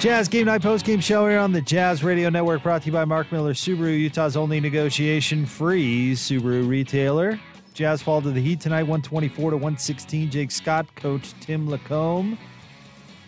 [0.00, 2.92] Jazz Game Night Post Game Show here on the Jazz Radio Network, brought to you
[2.92, 7.38] by Mark Miller Subaru, Utah's only negotiation free Subaru retailer.
[7.74, 10.30] Jazz fall to the Heat tonight, 124 to 116.
[10.30, 12.38] Jake Scott, Coach Tim LaComb.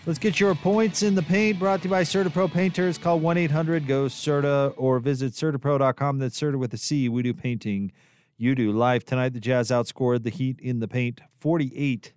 [0.07, 1.59] Let's get your points in the paint.
[1.59, 2.97] Brought to you by CertaPro Painters.
[2.97, 6.21] Call 1 800 GO CERTA or visit CertaPro.com.
[6.21, 7.07] That's Certa with a C.
[7.07, 7.93] We do painting.
[8.39, 8.73] You do.
[8.73, 12.15] Live tonight, the Jazz outscored the Heat in the paint 48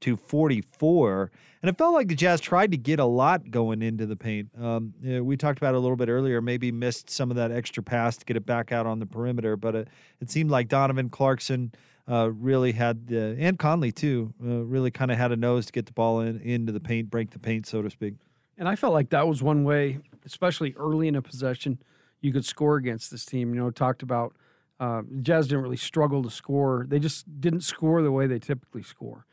[0.00, 1.30] to 44.
[1.62, 4.50] And it felt like the Jazz tried to get a lot going into the paint.
[4.60, 7.82] Um, we talked about it a little bit earlier, maybe missed some of that extra
[7.82, 9.88] pass to get it back out on the perimeter, but it,
[10.20, 11.72] it seemed like Donovan Clarkson
[12.08, 15.72] uh, really had, the, and Conley too, uh, really kind of had a nose to
[15.72, 18.14] get the ball in, into the paint, break the paint, so to speak.
[18.58, 21.78] And I felt like that was one way, especially early in a possession,
[22.20, 23.54] you could score against this team.
[23.54, 24.34] You know, talked about
[24.80, 28.82] uh, Jazz didn't really struggle to score; they just didn't score the way they typically
[28.82, 29.26] score.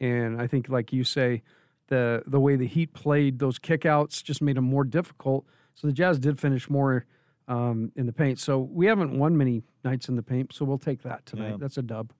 [0.00, 1.42] And I think, like you say,
[1.88, 5.44] the the way the Heat played those kickouts just made them more difficult.
[5.74, 7.04] So the Jazz did finish more
[7.48, 8.38] um, in the paint.
[8.38, 11.50] So we haven't won many nights in the paint, so we'll take that tonight.
[11.50, 11.56] Yeah.
[11.58, 12.12] That's a dub.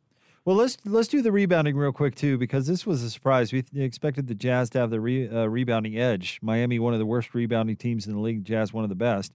[0.44, 3.52] Well, let's let's do the rebounding real quick too, because this was a surprise.
[3.52, 6.38] We expected the Jazz to have the re, uh, rebounding edge.
[6.42, 8.44] Miami, one of the worst rebounding teams in the league.
[8.44, 9.32] Jazz, one of the best,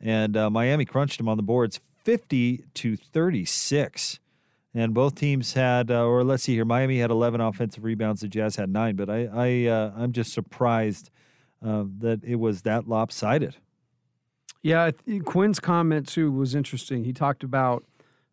[0.00, 4.20] and uh, Miami crunched them on the boards, fifty to thirty six.
[4.74, 8.20] And both teams had, uh, or let's see here, Miami had 11 offensive rebounds.
[8.20, 8.96] The Jazz had nine.
[8.96, 11.10] But I, I, uh, I'm just surprised
[11.64, 13.56] uh, that it was that lopsided.
[14.62, 14.90] Yeah,
[15.24, 17.04] Quin's comment too was interesting.
[17.04, 17.84] He talked about,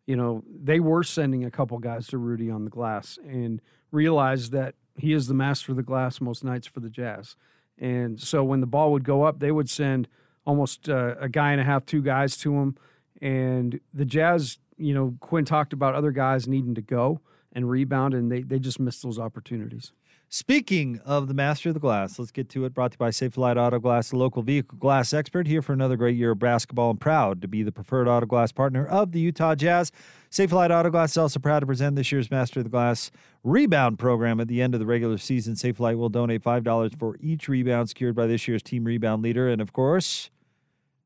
[0.06, 4.52] you know, they were sending a couple guys to Rudy on the glass and realized
[4.52, 7.36] that he is the master of the glass most nights for the Jazz.
[7.78, 10.08] And so when the ball would go up, they would send
[10.46, 12.76] almost uh, a guy and a half, two guys to him.
[13.20, 17.20] And the Jazz, you know, Quin talked about other guys needing to go
[17.52, 19.92] and rebound, and they, they just missed those opportunities.
[20.28, 22.74] Speaking of the master of the glass, let's get to it.
[22.74, 25.96] Brought to you by Safelite Auto Glass, the local vehicle glass expert, here for another
[25.96, 29.20] great year of basketball and proud to be the preferred auto glass partner of the
[29.20, 29.92] Utah Jazz.
[30.28, 33.12] Safelite Auto Glass is also proud to present this year's Master of the Glass
[33.44, 35.54] rebound program at the end of the regular season.
[35.54, 39.48] Safelite will donate $5 for each rebound secured by this year's team rebound leader.
[39.48, 40.30] And of course,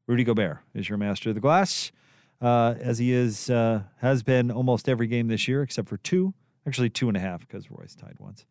[0.06, 1.92] Rudy Gobert is your Master of the Glass,
[2.40, 6.34] uh, as he is uh, has been almost every game this year, except for two,
[6.66, 8.44] actually two and a half, because Royce tied once.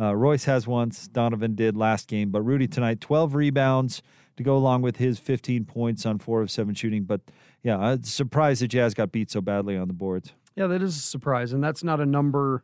[0.00, 4.00] Uh, Royce has once, Donovan did last game, but Rudy tonight, 12 rebounds
[4.36, 7.02] to go along with his 15 points on four of seven shooting.
[7.02, 7.20] But
[7.62, 10.32] yeah, I'm surprised the Jazz got beat so badly on the boards.
[10.54, 11.52] Yeah, that is a surprise.
[11.52, 12.62] And that's not a number,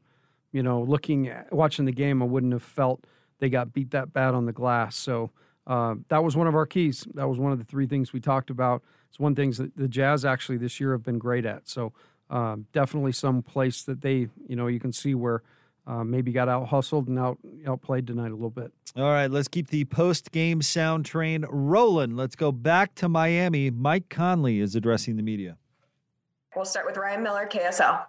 [0.53, 3.05] you know, looking at watching the game, I wouldn't have felt
[3.41, 4.97] they got beat that bad on the glass.
[4.97, 5.33] So
[5.67, 7.07] uh, that was one of our keys.
[7.15, 8.83] That was one of the three things we talked about.
[9.15, 11.69] It's one thing that the Jazz actually this year have been great at.
[11.69, 11.93] So
[12.29, 15.43] uh, definitely some place that they, you know, you can see where–
[15.87, 18.73] uh, maybe got out hustled and out outplayed tonight a little bit.
[18.97, 22.17] All right, let's keep the post game sound train rolling.
[22.17, 23.71] Let's go back to Miami.
[23.71, 25.57] Mike Conley is addressing the media.
[26.55, 28.05] We'll start with Ryan Miller, KSL.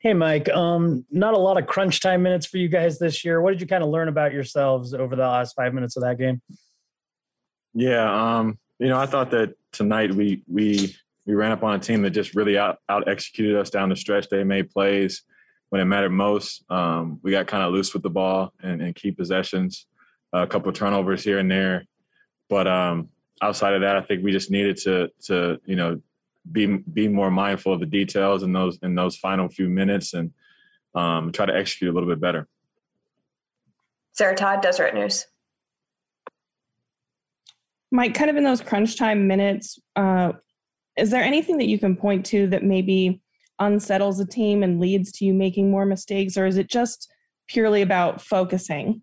[0.00, 0.48] Hey, Mike.
[0.50, 3.40] Um, not a lot of crunch time minutes for you guys this year.
[3.40, 6.18] What did you kind of learn about yourselves over the last five minutes of that
[6.18, 6.42] game?
[7.74, 11.78] Yeah, um, you know, I thought that tonight we we we ran up on a
[11.78, 14.28] team that just really out out executed us down the stretch.
[14.28, 15.22] They made plays
[15.70, 16.64] when it mattered most.
[16.70, 19.86] Um, we got kind of loose with the ball and, and key possessions,
[20.32, 21.84] a couple turnovers here and there.
[22.48, 23.08] But um,
[23.42, 26.00] outside of that, I think we just needed to to you know
[26.50, 30.32] be be more mindful of the details in those in those final few minutes and
[30.94, 32.48] um, try to execute a little bit better.
[34.12, 35.26] Sarah Todd, Deseret News.
[37.90, 40.32] Mike, kind of in those crunch time minutes, uh,
[40.96, 43.22] is there anything that you can point to that maybe
[43.58, 47.10] unsettles a team and leads to you making more mistakes, or is it just
[47.48, 49.02] purely about focusing?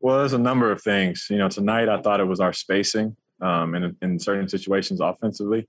[0.00, 1.26] Well, there's a number of things.
[1.30, 5.68] You know, tonight I thought it was our spacing um, in, in certain situations offensively.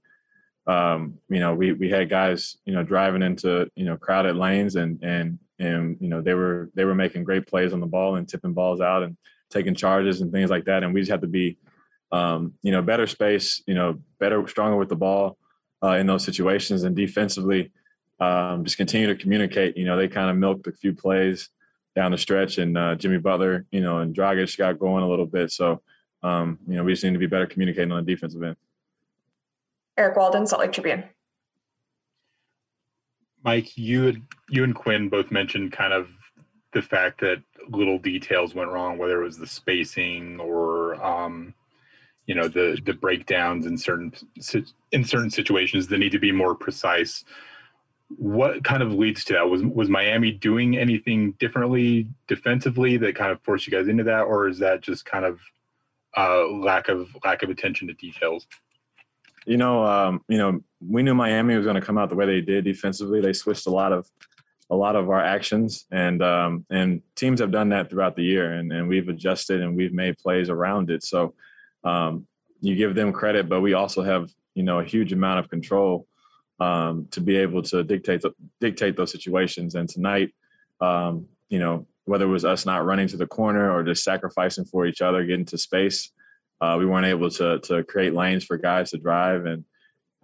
[0.67, 4.75] Um, you know, we we had guys, you know, driving into you know crowded lanes
[4.75, 8.15] and and and you know they were they were making great plays on the ball
[8.15, 9.15] and tipping balls out and
[9.55, 10.83] taking charges and things like that.
[10.83, 11.57] And we just have to be,
[12.11, 15.37] um, you know, better space, you know, better, stronger with the ball,
[15.81, 16.83] uh, in those situations.
[16.83, 17.71] And defensively,
[18.19, 19.77] um, just continue to communicate.
[19.77, 21.49] You know, they kind of milked a few plays
[21.95, 25.25] down the stretch, and uh, Jimmy Butler, you know, and Dragic got going a little
[25.25, 25.49] bit.
[25.51, 25.81] So,
[26.23, 28.57] um, you know, we just need to be better communicating on the defensive end.
[29.97, 31.05] Eric Walden, Salt Lake Tribune.
[33.45, 36.07] Mike, you you and Quin both mentioned kind of
[36.75, 41.53] the fact that little details went wrong, whether it was the spacing or um,
[42.27, 44.13] you know the the breakdowns in certain
[44.91, 47.23] in certain situations that need to be more precise.
[48.17, 49.49] What kind of leads to that?
[49.49, 54.23] Was was miami doing anything differently defensively that kind of forced you guys into that
[54.23, 55.39] or is that just kind of
[56.17, 58.47] uh, lack of lack of attention to details?
[59.45, 62.25] You know um, you know we knew miami was going to come out the way
[62.25, 63.21] they did defensively.
[63.21, 64.11] They switched a lot of
[64.71, 68.53] a lot of our actions and um, and teams have done that throughout the year
[68.53, 71.33] and, and we've adjusted and we've made plays around it so
[71.83, 72.27] um,
[72.61, 76.07] you give them credit, but we also have you know a huge amount of control
[76.59, 78.23] um, to be able to dictate
[78.59, 79.75] dictate those situations.
[79.75, 80.33] And tonight,
[80.81, 84.65] um, you know, whether it was us not running to the corner or just sacrificing
[84.65, 86.11] for each other, getting to space,
[86.59, 89.63] uh, we weren't able to to create lanes for guys to drive and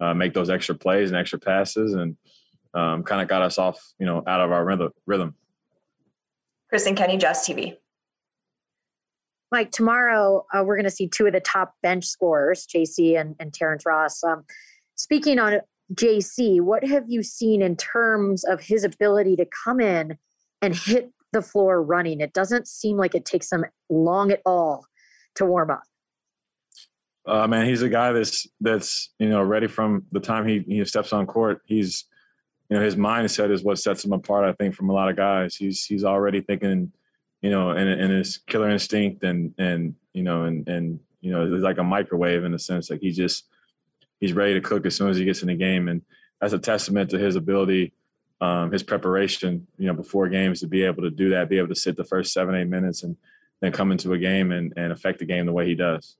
[0.00, 2.16] uh, make those extra plays and extra passes, and
[2.74, 4.64] um, kind of got us off, you know, out of our
[5.06, 5.34] rhythm.
[6.68, 7.76] Kristen Kenny, Jazz TV.
[9.50, 13.36] Mike, tomorrow uh, we're going to see two of the top bench scorers, JC and,
[13.38, 14.24] and Terrence Ross.
[14.24, 14.44] Um,
[14.94, 15.60] speaking on
[15.92, 20.16] JC, what have you seen in terms of his ability to come in
[20.62, 22.22] and hit the floor running?
[22.22, 24.86] It doesn't seem like it takes him long at all
[25.34, 25.82] to warm up.
[27.26, 30.84] Uh, man, he's a guy that's that's you know ready from the time he he
[30.84, 31.60] steps on court.
[31.66, 32.06] He's
[32.72, 34.48] you know his mindset is what sets him apart.
[34.48, 35.54] I think from a lot of guys.
[35.56, 36.92] He's he's already thinking
[37.42, 41.52] you know, and, and his killer instinct and, and, you know, and, and, you know,
[41.52, 43.46] it's like a microwave in a sense, like he just,
[44.20, 45.88] he's ready to cook as soon as he gets in the game.
[45.88, 46.02] And
[46.40, 47.92] that's a testament to his ability,
[48.40, 51.68] um, his preparation, you know, before games to be able to do that, be able
[51.68, 53.16] to sit the first seven, eight minutes and
[53.60, 56.16] then come into a game and, and affect the game the way he does.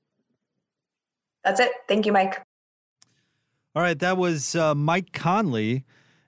[1.45, 1.71] That's it.
[1.87, 2.41] Thank you, Mike.
[3.75, 5.85] All right, that was uh, Mike Conley.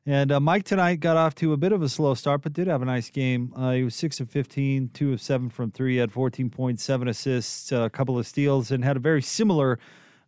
[0.08, 2.68] And uh, Mike tonight got off to a bit of a slow start, but did
[2.68, 3.52] have a nice game.
[3.56, 5.94] Uh, he was 6 of 15, 2 of 7 from 3.
[5.94, 9.80] He had 14 points, 7 assists, a couple of steals, and had a very similar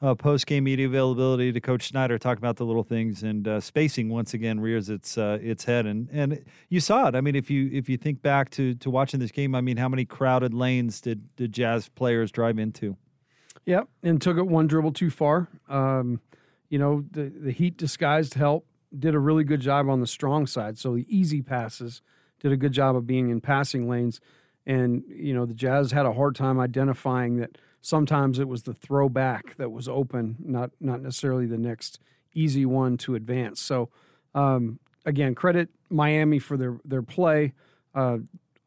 [0.01, 3.59] uh, post game media availability to Coach Snyder, talking about the little things and uh,
[3.59, 7.15] spacing once again rears its uh, its head, and and you saw it.
[7.15, 9.77] I mean, if you if you think back to to watching this game, I mean,
[9.77, 12.95] how many crowded lanes did did Jazz players drive into?
[13.65, 15.49] Yep, and took it one dribble too far.
[15.67, 16.21] Um,
[16.69, 20.47] you know, the the Heat disguised help did a really good job on the strong
[20.47, 20.77] side.
[20.77, 22.01] So the easy passes
[22.39, 24.21] did a good job of being in passing lanes,
[24.65, 28.73] and you know the Jazz had a hard time identifying that sometimes it was the
[28.73, 31.99] throwback that was open, not not necessarily the next
[32.33, 33.61] easy one to advance.
[33.61, 33.89] So
[34.35, 37.53] um, again, credit Miami for their their play.
[37.95, 38.17] Uh,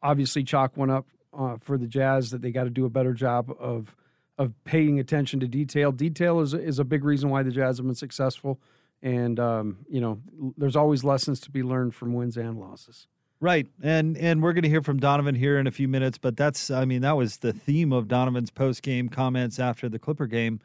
[0.01, 1.07] obviously, chalk went up
[1.37, 3.95] uh, for the Jazz that they got to do a better job of
[4.37, 5.91] of paying attention to detail.
[5.91, 8.59] Detail is is a big reason why the Jazz have been successful.
[9.01, 10.19] And um, you know,
[10.57, 13.07] there's always lessons to be learned from wins and losses.
[13.41, 13.65] Right.
[13.81, 16.69] And and we're going to hear from Donovan here in a few minutes, but that's
[16.69, 20.59] I mean that was the theme of Donovan's post-game comments after the Clipper game.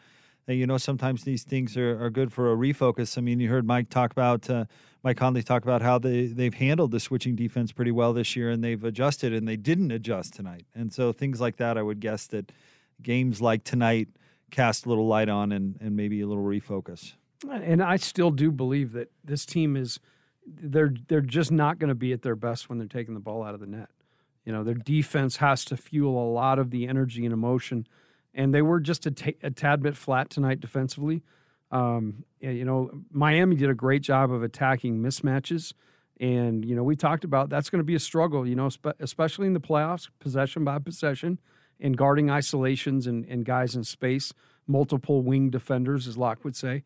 [0.45, 3.17] That you know sometimes these things are, are good for a refocus.
[3.17, 4.67] I mean, you heard Mike talk about uh,
[5.03, 8.51] Mike Conley talk about how they they've handled the switching defense pretty well this year
[8.51, 10.67] and they've adjusted and they didn't adjust tonight.
[10.75, 12.53] And so things like that I would guess that
[13.03, 14.09] games like tonight
[14.51, 17.15] cast a little light on and and maybe a little refocus.
[17.51, 20.01] And I still do believe that this team is
[20.47, 23.43] they're they're just not going to be at their best when they're taking the ball
[23.43, 23.89] out of the net.
[24.45, 27.87] You know, their defense has to fuel a lot of the energy and emotion,
[28.33, 31.23] and they were just a, t- a tad bit flat tonight defensively.
[31.73, 35.73] Um, you know, Miami did a great job of attacking mismatches,
[36.21, 38.47] and you know we talked about that's going to be a struggle.
[38.47, 41.41] You know, spe- especially in the playoffs, possession by possession,
[41.81, 44.33] and guarding isolations and, and guys in space,
[44.69, 46.85] multiple wing defenders, as Locke would say.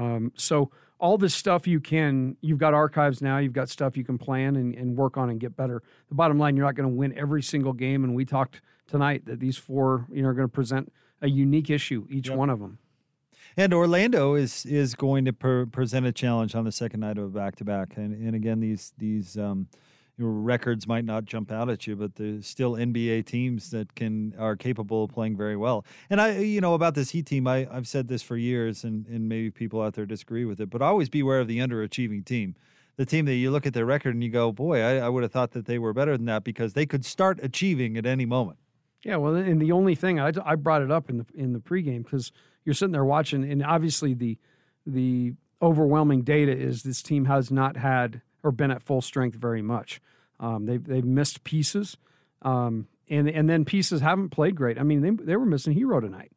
[0.00, 4.04] Um, so all this stuff you can you've got archives now you've got stuff you
[4.04, 5.82] can plan and, and work on and get better.
[6.08, 9.24] The bottom line you're not going to win every single game and we talked tonight
[9.26, 12.36] that these four you know are going to present a unique issue each yep.
[12.36, 12.78] one of them
[13.56, 17.24] and Orlando is is going to per, present a challenge on the second night of
[17.24, 19.68] a back to back, and and again these these um,
[20.20, 24.56] records might not jump out at you, but there's still NBA teams that can are
[24.56, 25.84] capable of playing very well.
[26.08, 29.06] And I, you know, about this Heat team, I, I've said this for years, and
[29.06, 32.54] and maybe people out there disagree with it, but always beware of the underachieving team.
[32.96, 35.22] The team that you look at their record and you go, boy, I, I would
[35.22, 38.26] have thought that they were better than that because they could start achieving at any
[38.26, 38.58] moment.
[39.02, 41.60] Yeah, well, and the only thing I, I brought it up in the in the
[41.60, 42.32] pregame because
[42.64, 44.38] you're sitting there watching, and obviously the
[44.86, 49.62] the overwhelming data is this team has not had or been at full strength very
[49.62, 50.00] much.
[50.38, 51.96] Um, they've they've missed pieces,
[52.42, 54.78] um, and and then pieces haven't played great.
[54.78, 56.32] I mean, they they were missing Herro tonight.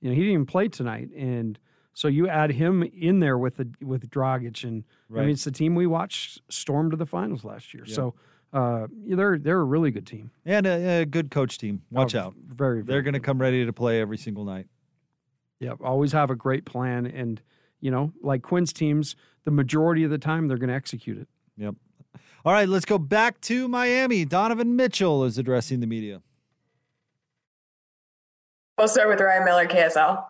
[0.00, 1.58] You know, he didn't even play tonight, and
[1.94, 5.22] so you add him in there with the with Dragic, and right.
[5.22, 7.84] I mean, it's the team we watched storm to the finals last year.
[7.86, 7.94] Yeah.
[7.94, 8.14] So.
[8.52, 11.82] Uh, they're they're a really good team and a, a good coach team.
[11.90, 14.68] Watch oh, out, very, very they're going to come ready to play every single night.
[15.58, 17.42] Yep, always have a great plan, and
[17.80, 21.28] you know, like Quin's teams, the majority of the time they're going to execute it.
[21.56, 21.74] Yep.
[22.44, 24.24] All right, let's go back to Miami.
[24.24, 26.20] Donovan Mitchell is addressing the media.
[28.76, 30.24] We'll start with Ryan Miller, KSL.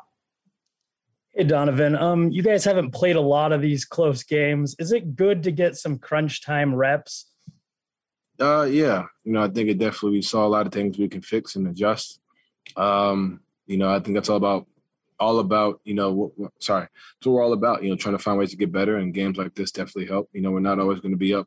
[1.32, 4.76] Hey Donovan, um, you guys haven't played a lot of these close games.
[4.78, 7.26] Is it good to get some crunch time reps?
[8.38, 9.06] Uh, yeah.
[9.24, 11.56] You know, I think it definitely we saw a lot of things we can fix
[11.56, 12.20] and adjust.
[12.76, 14.68] Um, you know, I think that's all about
[15.20, 16.88] all about you know what, what, sorry
[17.22, 19.38] so we're all about you know trying to find ways to get better and games
[19.38, 21.46] like this definitely help you know we're not always going to be up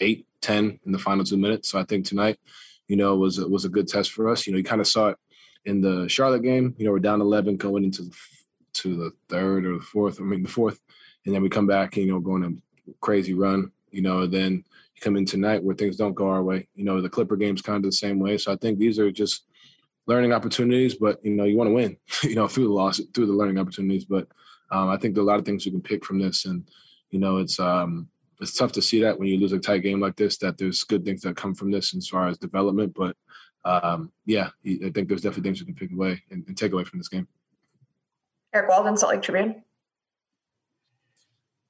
[0.00, 1.70] eight, 10 in the final two minutes.
[1.70, 2.38] So I think tonight,
[2.88, 4.46] you know, was was a good test for us.
[4.46, 5.16] You know, you kind of saw it
[5.64, 6.74] in the Charlotte game.
[6.78, 8.16] You know, we're down 11 going into the,
[8.74, 10.20] to the third or the fourth.
[10.20, 10.80] I mean, the fourth,
[11.24, 11.96] and then we come back.
[11.96, 13.72] You know, going a crazy run.
[13.90, 16.68] You know, then you come in tonight where things don't go our way.
[16.74, 18.38] You know, the Clipper game's kind of the same way.
[18.38, 19.44] So I think these are just
[20.06, 20.94] learning opportunities.
[20.94, 21.96] But you know, you want to win.
[22.22, 24.04] you know, through the loss, through the learning opportunities.
[24.04, 24.28] But
[24.70, 26.68] um, I think there are a lot of things we can pick from this, and
[27.10, 28.08] you know, it's um,
[28.40, 30.84] it's tough to see that when you lose a tight game like this, that there's
[30.84, 32.94] good things that come from this as far as development.
[32.94, 33.16] But
[33.64, 36.84] um, yeah, I think there's definitely things you can pick away and, and take away
[36.84, 37.26] from this game.
[38.52, 39.62] Eric Walden, Salt Lake Tribune.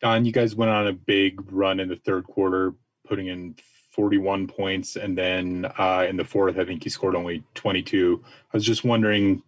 [0.02, 2.74] Don, you guys went on a big run in the third quarter,
[3.08, 3.56] putting in
[3.96, 8.22] 41 points, and then uh, in the fourth, I think he scored only 22.
[8.22, 9.42] I was just wondering,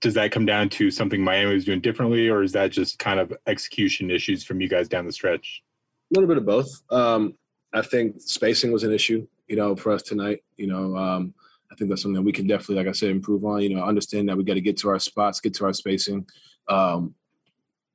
[0.00, 3.18] does that come down to something Miami was doing differently, or is that just kind
[3.18, 5.64] of execution issues from you guys down the stretch?
[6.12, 6.68] A little bit of both.
[6.90, 7.34] Um,
[7.74, 10.44] I think spacing was an issue, you know, for us tonight.
[10.56, 11.34] You know, um,
[11.72, 13.62] I think that's something that we can definitely, like I said, improve on.
[13.62, 16.24] You know, understand that we got to get to our spots, get to our spacing,
[16.68, 17.16] um,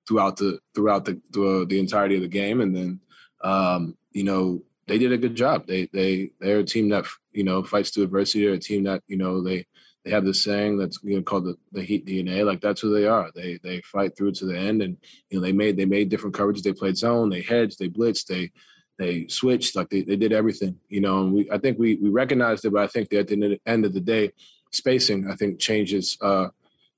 [0.06, 3.00] throughout the throughout the the, the entirety of the game, and then
[3.42, 4.62] um, you know
[4.92, 5.68] they did a good job.
[5.68, 8.44] They they they're a team that you know fights through adversity.
[8.44, 9.66] They're a team that you know they
[10.04, 12.46] they have this saying that's you know called the, the Heat DNA.
[12.46, 13.32] Like that's who they are.
[13.34, 14.98] They they fight through to the end, and
[15.30, 16.64] you know they made they made different coverages.
[16.64, 17.30] They played zone.
[17.30, 17.80] They hedged.
[17.80, 18.26] They blitzed.
[18.26, 18.52] They
[19.00, 19.78] they switched.
[19.78, 20.78] Like they, they did everything.
[20.89, 23.28] You know, and we I think we we recognized it, but I think that at
[23.30, 24.34] the end of the day,
[24.72, 26.18] spacing I think changes.
[26.20, 26.50] uh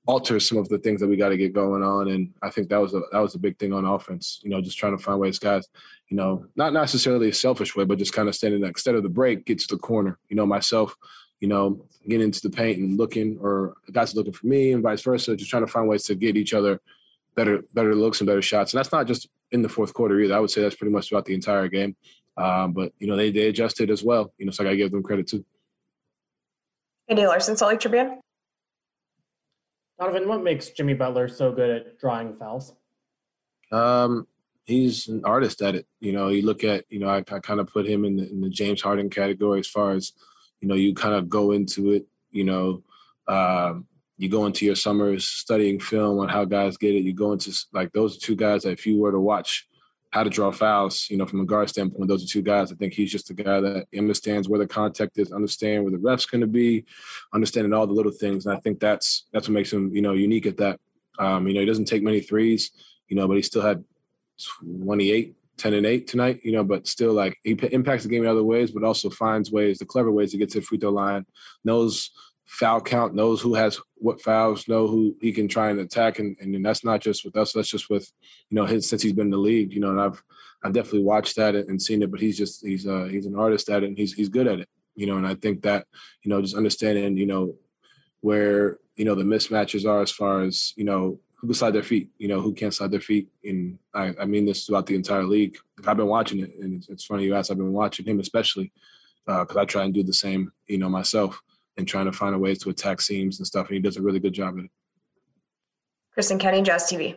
[0.06, 2.08] alters some of the things that we got to get going on.
[2.08, 4.40] And I think that was a that was a big thing on offense.
[4.42, 5.66] You know, just trying to find ways, guys.
[6.08, 9.02] You know, not necessarily a selfish way, but just kind of standing there instead of
[9.02, 10.18] the break, get to the corner.
[10.28, 10.94] You know, myself,
[11.40, 15.02] you know, getting into the paint and looking, or guys looking for me, and vice
[15.02, 15.36] versa.
[15.36, 16.80] Just trying to find ways to get each other
[17.34, 18.72] better better looks and better shots.
[18.72, 20.34] And that's not just in the fourth quarter either.
[20.34, 21.96] I would say that's pretty much throughout the entire game.
[22.36, 24.32] Um, but you know, they they adjusted as well.
[24.38, 25.44] You know, so I got to give them credit too.
[27.08, 28.18] Andy Larsen, Salt Lake Tribune.
[29.98, 32.74] Donovan, what makes Jimmy Butler so good at drawing fouls?
[33.70, 34.26] Um,
[34.64, 35.86] he's an artist at it.
[36.00, 38.28] You know, you look at, you know, I, I kind of put him in the,
[38.28, 40.12] in the James Harden category as far as,
[40.60, 42.82] you know, you kind of go into it, you know,
[43.28, 43.86] um,
[44.16, 47.02] you go into your summers studying film on how guys get it.
[47.02, 49.68] You go into like those two guys that if you were to watch
[50.14, 52.70] how to draw fouls, you know, from a guard standpoint, those are two guys.
[52.70, 55.98] I think he's just a guy that understands where the contact is, understand where the
[55.98, 56.84] ref's going to be,
[57.34, 58.46] understanding all the little things.
[58.46, 60.78] And I think that's that's what makes him, you know, unique at that.
[61.18, 62.70] Um, you know, he doesn't take many threes,
[63.08, 63.82] you know, but he still had
[64.84, 68.30] 28, 10 and 8 tonight, you know, but still like he impacts the game in
[68.30, 70.90] other ways, but also finds ways, the clever ways to get to the free throw
[70.90, 71.26] line,
[71.64, 72.12] knows
[72.46, 76.36] foul count, knows who has what fouls, know who he can try and attack, and,
[76.40, 77.52] and that's not just with us.
[77.52, 78.10] That's just with
[78.50, 79.72] you know his since he's been in the league.
[79.72, 80.22] You know, and I've
[80.62, 82.10] I've definitely watched that and seen it.
[82.10, 84.60] But he's just he's uh he's an artist at it, and he's he's good at
[84.60, 84.68] it.
[84.94, 85.86] You know, and I think that
[86.22, 87.54] you know just understanding you know
[88.20, 91.82] where you know the mismatches are as far as you know who can slide their
[91.82, 94.94] feet, you know who can't slide their feet, and I, I mean this throughout the
[94.94, 95.56] entire league.
[95.86, 97.50] I've been watching it, and it's, it's funny you asked.
[97.50, 98.72] I've been watching him especially
[99.26, 101.42] because uh, I try and do the same, you know, myself
[101.76, 103.68] and trying to find a ways to attack seams and stuff.
[103.68, 104.70] And he does a really good job at it.
[106.12, 107.16] Kristen Kenny, Jazz TV.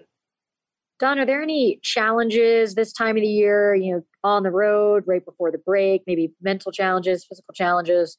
[1.00, 5.04] Don, are there any challenges this time of the year, you know, on the road,
[5.06, 8.18] right before the break, maybe mental challenges, physical challenges?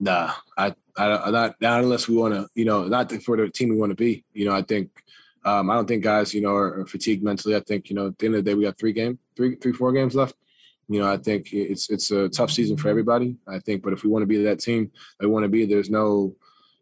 [0.00, 3.68] Nah, I, I not, not unless we want to, you know, not for the team
[3.68, 4.24] we want to be.
[4.32, 4.90] You know, I think,
[5.44, 7.54] um, I don't think guys, you know, are, are fatigued mentally.
[7.54, 9.56] I think, you know, at the end of the day, we got three game, three,
[9.56, 10.34] three, four games left
[10.88, 13.36] you know, I think it's it's a tough season for everybody.
[13.46, 15.90] I think, but if we want to be that team we want to be, there's
[15.90, 16.34] no,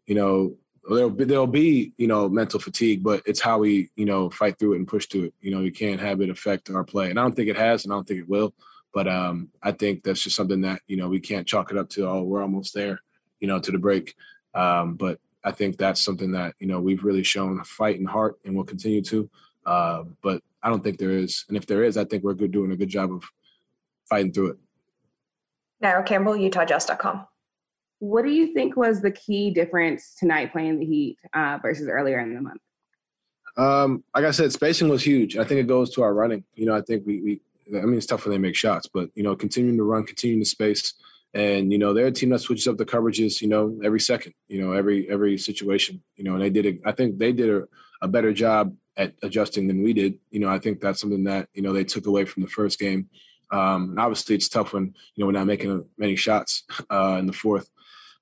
[0.05, 0.55] you know,
[0.89, 4.57] there'll be there'll be you know mental fatigue, but it's how we you know fight
[4.57, 5.33] through it and push through it.
[5.41, 7.83] You know, we can't have it affect our play, and I don't think it has,
[7.83, 8.53] and I don't think it will.
[8.93, 11.89] But um, I think that's just something that you know we can't chalk it up
[11.89, 12.07] to.
[12.07, 13.01] Oh, we're almost there,
[13.39, 14.15] you know, to the break.
[14.53, 18.39] Um, but I think that's something that you know we've really shown fight and heart,
[18.45, 19.29] and will continue to.
[19.65, 22.51] Uh, but I don't think there is, and if there is, I think we're good
[22.51, 23.23] doing a good job of
[24.11, 24.57] fighting through it.
[25.81, 27.25] Naira Campbell, UtahJazz.com.
[27.99, 32.19] What do you think was the key difference tonight playing the Heat uh, versus earlier
[32.19, 32.61] in the month?
[33.57, 35.37] Um, like I said, spacing was huge.
[35.37, 36.43] I think it goes to our running.
[36.55, 37.41] You know, I think we, we
[37.79, 40.43] I mean, it's tough when they make shots, but you know, continuing to run, continuing
[40.43, 40.93] to space,
[41.33, 43.41] and you know, they're a team that switches up the coverages.
[43.41, 44.33] You know, every second.
[44.47, 46.01] You know, every every situation.
[46.15, 46.65] You know, and they did.
[46.65, 47.67] A, I think they did a,
[48.01, 50.17] a better job at adjusting than we did.
[50.31, 52.79] You know, I think that's something that you know they took away from the first
[52.79, 53.09] game.
[53.51, 57.27] Um, and obviously, it's tough when you know we're not making many shots uh, in
[57.27, 57.69] the fourth.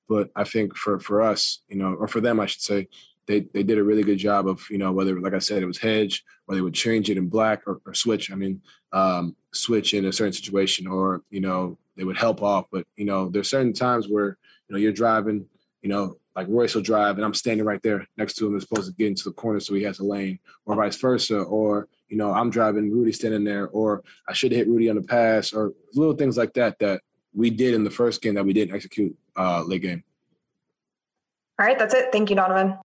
[0.07, 2.87] But I think for for us, you know, or for them, I should say,
[3.27, 5.67] they they did a really good job of you know whether like I said it
[5.67, 8.31] was hedge or they would change it in black or, or switch.
[8.31, 8.61] I mean,
[8.91, 12.65] um, switch in a certain situation, or you know they would help off.
[12.71, 15.45] But you know, there's certain times where you know you're driving,
[15.83, 18.63] you know, like Royce will drive and I'm standing right there next to him as
[18.63, 21.87] opposed to getting to the corner so he has a lane, or vice versa, or
[22.09, 25.53] you know, I'm driving, Rudy standing there, or I should hit Rudy on the pass,
[25.53, 27.01] or little things like that that
[27.33, 30.03] we did in the first game that we didn't execute uh, late game.
[31.59, 32.11] All right, that's it.
[32.11, 32.77] Thank you, Donovan.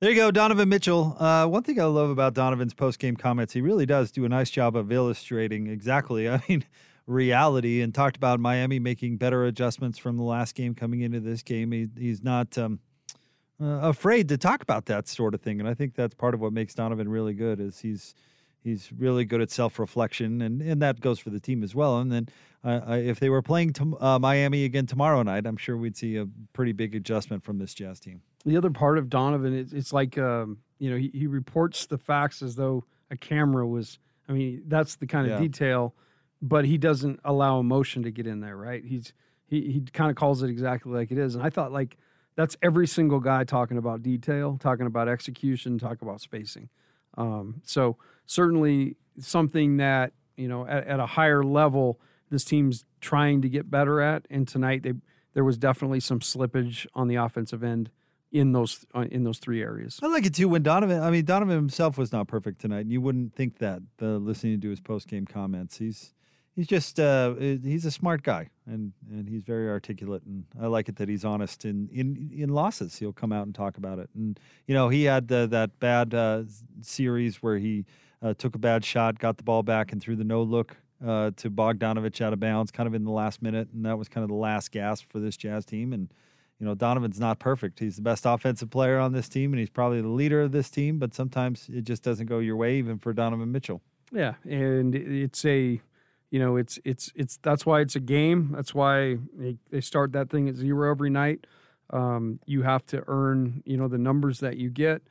[0.00, 1.16] There you go, Donovan Mitchell.
[1.18, 4.28] Uh, one thing I love about Donovan's post game comments, he really does do a
[4.28, 6.64] nice job of illustrating exactly, I mean,
[7.06, 11.42] reality and talked about Miami making better adjustments from the last game coming into this
[11.42, 11.72] game.
[11.72, 12.80] He, he's not um,
[13.60, 15.60] uh, afraid to talk about that sort of thing.
[15.60, 18.14] And I think that's part of what makes Donovan really good is he's
[18.66, 21.98] he's really good at self reflection, and, and that goes for the team as well.
[21.98, 22.28] And then
[22.64, 26.16] uh, if they were playing to, uh, Miami again tomorrow night, I'm sure we'd see
[26.16, 28.22] a pretty big adjustment from this Jazz team.
[28.44, 31.96] The other part of Donovan, it's, it's like um, you know he, he reports the
[31.98, 33.98] facts as though a camera was.
[34.28, 35.38] I mean, that's the kind of yeah.
[35.38, 35.94] detail,
[36.42, 38.84] but he doesn't allow emotion to get in there, right?
[38.84, 39.12] He's
[39.46, 41.96] he he kind of calls it exactly like it is, and I thought like
[42.34, 46.68] that's every single guy talking about detail, talking about execution, talking about spacing.
[47.16, 47.96] Um, so
[48.26, 51.98] certainly something that you know at, at, a higher level
[52.30, 54.26] this team's trying to get better at.
[54.30, 54.94] And tonight they
[55.34, 57.90] there was definitely some slippage on the offensive end
[58.32, 59.98] in those uh, in those three areas.
[60.02, 61.02] I like it too when Donovan.
[61.02, 62.86] I mean, Donovan himself was not perfect tonight.
[62.86, 65.78] You wouldn't think that the listening to his post game comments.
[65.78, 66.12] He's
[66.54, 70.88] he's just uh, he's a smart guy and and he's very articulate and I like
[70.88, 72.96] it that he's honest in in in losses.
[72.98, 74.10] He'll come out and talk about it.
[74.14, 76.44] And you know he had the, that bad uh,
[76.80, 77.84] series where he
[78.22, 81.30] uh, took a bad shot, got the ball back, and threw the no look uh,
[81.36, 84.22] to Bogdanovich out of bounds, kind of in the last minute, and that was kind
[84.22, 85.92] of the last gasp for this Jazz team.
[85.92, 86.12] And
[86.58, 87.78] you know Donovan's not perfect.
[87.78, 90.70] He's the best offensive player on this team, and he's probably the leader of this
[90.70, 90.98] team.
[90.98, 93.82] But sometimes it just doesn't go your way, even for Donovan Mitchell.
[94.12, 95.80] Yeah, and it's a
[96.30, 99.16] you know it's it's it's that's why it's a game that's why
[99.70, 101.46] they, start that thing at zero every night
[101.90, 105.02] um, you have to earn you know the numbers that you get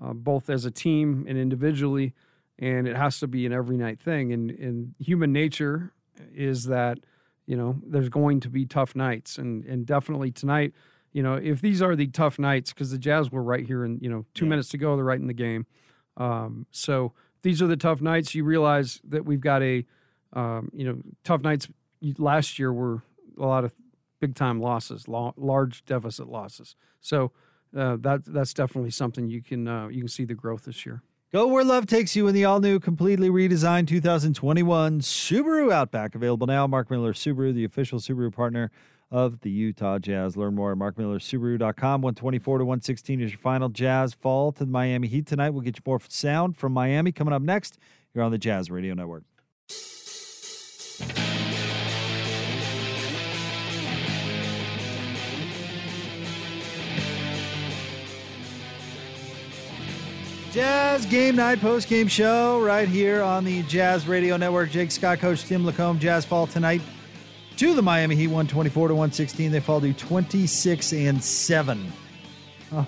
[0.00, 2.14] uh, both as a team and individually
[2.58, 5.92] and it has to be an every night thing and and human nature
[6.34, 6.98] is that
[7.46, 10.72] you know there's going to be tough nights and and definitely tonight
[11.12, 14.02] you know if these are the tough nights because the jazz were right here and
[14.02, 14.50] you know two yeah.
[14.50, 15.66] minutes to go they're right in the game
[16.16, 19.84] um, so these are the tough nights you realize that we've got a
[20.32, 21.68] um, you know, tough nights
[22.18, 23.02] last year were
[23.38, 23.74] a lot of
[24.20, 26.76] big time losses, large deficit losses.
[27.00, 27.32] So
[27.76, 31.02] uh, that that's definitely something you can uh, you can see the growth this year.
[31.30, 36.14] Go where love takes you in the all new, completely redesigned 2021 Subaru Outback.
[36.14, 36.66] Available now.
[36.66, 38.70] Mark Miller Subaru, the official Subaru partner
[39.10, 40.38] of the Utah Jazz.
[40.38, 42.00] Learn more at markmillersubaru.com.
[42.00, 45.50] 124 to 116 is your final Jazz fall to the Miami Heat tonight.
[45.50, 47.78] We'll get you more sound from Miami coming up next.
[48.14, 49.24] You're on the Jazz Radio Network.
[60.58, 64.72] Jazz Game Night post game show right here on the Jazz Radio Network.
[64.72, 66.00] Jake Scott, Coach Tim LaComb.
[66.00, 66.80] Jazz fall tonight
[67.58, 69.52] to the Miami Heat, 124 to 116.
[69.52, 71.92] They fall to 26 and 7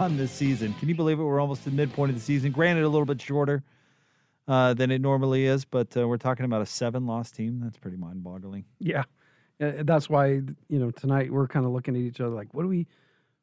[0.01, 0.75] on the season.
[0.81, 1.23] Can you believe it?
[1.23, 2.51] We're almost at midpoint of the season.
[2.51, 3.63] Granted, a little bit shorter
[4.49, 7.61] uh, than it normally is, but uh, we're talking about a seven loss team.
[7.63, 8.65] That's pretty mind boggling.
[8.81, 9.05] Yeah.
[9.61, 12.69] That's why, you know, tonight we're kind of looking at each other like, what do
[12.69, 12.89] we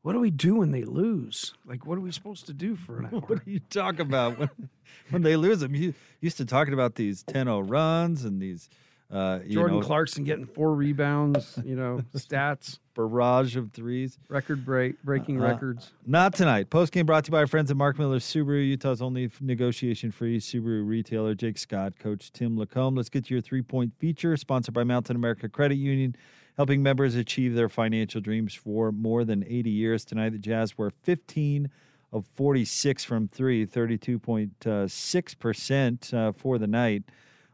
[0.02, 1.54] what do we do when they lose?
[1.66, 3.22] Like, what are we supposed to do for an hour?
[3.22, 4.50] what do you talk about when,
[5.10, 5.76] when they lose them?
[5.76, 8.70] You used to talking about these 10-0 runs and these
[9.10, 15.02] uh, Jordan know, Clarkson getting four rebounds, you know, stats, barrage of threes, record break,
[15.02, 15.91] breaking uh, records.
[16.06, 16.70] Not tonight.
[16.70, 20.12] Post game brought to you by our friends at Mark Miller Subaru, Utah's only negotiation
[20.12, 21.36] free Subaru retailer.
[21.36, 22.98] Jake Scott, Coach Tim LaComb.
[22.98, 26.16] Let's get to your three point feature, sponsored by Mountain America Credit Union
[26.58, 30.03] helping members achieve their financial dreams for more than 80 years.
[30.03, 31.70] Tonight, the Jazz were 15
[32.12, 37.03] of 46 from three, 32.6% uh, for the night.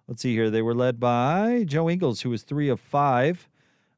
[0.07, 0.49] Let's see here.
[0.49, 3.49] They were led by Joe Ingles, who was three of five.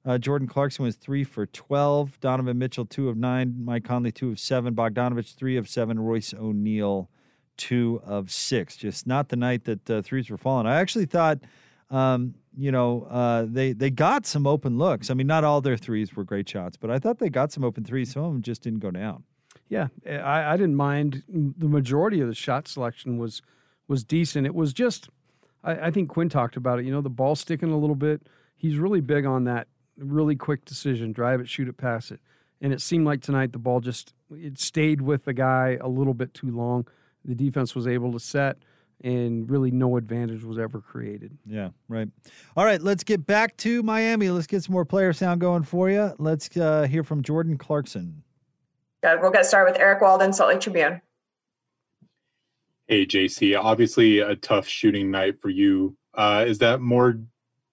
[0.06, 2.20] Uh, Jordan Clarkson was three for 12.
[2.20, 3.56] Donovan Mitchell, two of nine.
[3.64, 4.76] Mike Conley, two of seven.
[4.76, 6.00] Bogdanovich, three of seven.
[6.00, 7.10] Royce O'Neale,
[7.58, 8.78] two of six.
[8.78, 10.68] Just not the night that uh, threes were falling.
[10.68, 11.40] I actually thought
[11.90, 15.10] um, you know, uh, they they got some open looks.
[15.10, 17.64] I mean, not all their threes were great shots, but I thought they got some
[17.64, 18.12] open threes.
[18.12, 19.24] Some of them just didn't go down.
[19.68, 21.24] Yeah, eh, I, I didn't mind.
[21.28, 23.42] The majority of the shot selection was
[23.88, 24.48] was decent.
[24.48, 25.10] It was just,
[25.64, 26.86] I, I think Quin talked about it.
[26.86, 28.28] You know, the ball sticking a little bit.
[28.56, 32.20] He's really big on that really quick decision: drive it, shoot it, pass it.
[32.62, 36.14] And it seemed like tonight the ball just it stayed with the guy a little
[36.14, 36.88] bit too long.
[37.24, 38.58] The defense was able to set
[39.04, 41.38] and really no advantage was ever created.
[41.46, 42.08] Yeah, right.
[42.56, 44.30] All right, let's get back to Miami.
[44.30, 46.14] Let's get some more player sound going for you.
[46.18, 48.24] Let's uh, hear from Jordan Clarkson.
[49.04, 49.22] Good.
[49.22, 51.02] We'll get started with Eric Walden, Salt Lake Tribune.
[52.88, 53.60] Hey, JC.
[53.60, 55.96] Obviously, a tough shooting night for you.
[56.14, 57.20] Uh, is that more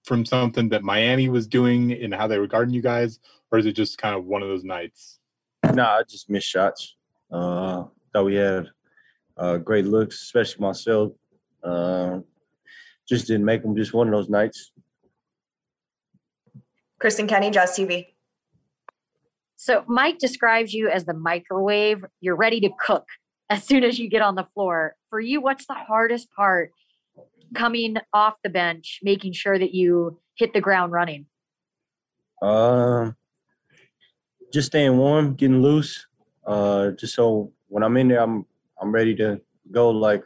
[0.05, 3.21] from something that Miami was doing and how they were guarding you guys,
[3.51, 5.21] or is it just kind of one of those nights?
[5.73, 6.97] Nah, I just missed shots.
[7.31, 8.69] Uh, thought we had
[9.43, 11.13] uh, great looks, especially myself.
[11.65, 12.21] Uh,
[13.09, 13.75] just didn't make them.
[13.75, 14.71] Just one of those nights.
[17.01, 18.07] Kristen Kenny, Jazz TV.
[19.57, 22.05] So Mike describes you as the microwave.
[22.21, 23.05] You're ready to cook
[23.51, 24.95] as soon as you get on the floor.
[25.11, 26.71] For you, what's the hardest part
[27.55, 31.27] coming off the bench, making sure that you hit the ground running?
[32.41, 33.17] Um,
[34.53, 36.07] just staying warm, getting loose.
[36.47, 38.47] Uh, just so when I'm in there, I'm
[38.83, 40.25] I'm ready to go like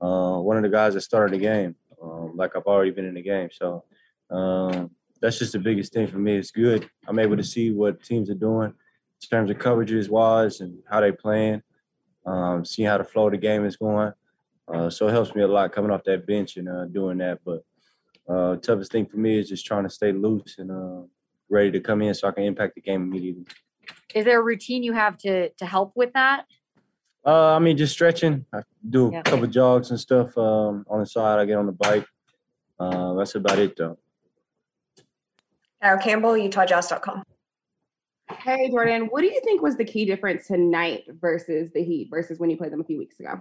[0.00, 3.14] uh, one of the guys that started the game, um, like I've already been in
[3.14, 3.48] the game.
[3.50, 3.82] So
[4.30, 6.36] um, that's just the biggest thing for me.
[6.36, 6.88] It's good.
[7.08, 11.00] I'm able to see what teams are doing, in terms of coverages wise and how
[11.00, 11.60] they playing,
[12.24, 14.12] um, seeing how the flow of the game is going.
[14.72, 17.40] Uh, so it helps me a lot coming off that bench and uh, doing that.
[17.44, 17.64] But
[18.28, 21.06] uh, toughest thing for me is just trying to stay loose and uh,
[21.48, 23.46] ready to come in so I can impact the game immediately.
[24.14, 26.44] Is there a routine you have to to help with that?
[27.26, 28.46] Uh, I mean, just stretching.
[28.52, 29.22] I do a Yeah.
[29.22, 31.40] couple jogs and stuff um, on the side.
[31.40, 32.06] I get on the bike.
[32.78, 33.98] Uh, that's about it, though.
[35.82, 37.24] Now Campbell, UtahJazz.com.
[38.30, 42.38] Hey, Jordan, what do you think was the key difference tonight versus the Heat versus
[42.38, 43.40] when you played them a few weeks ago?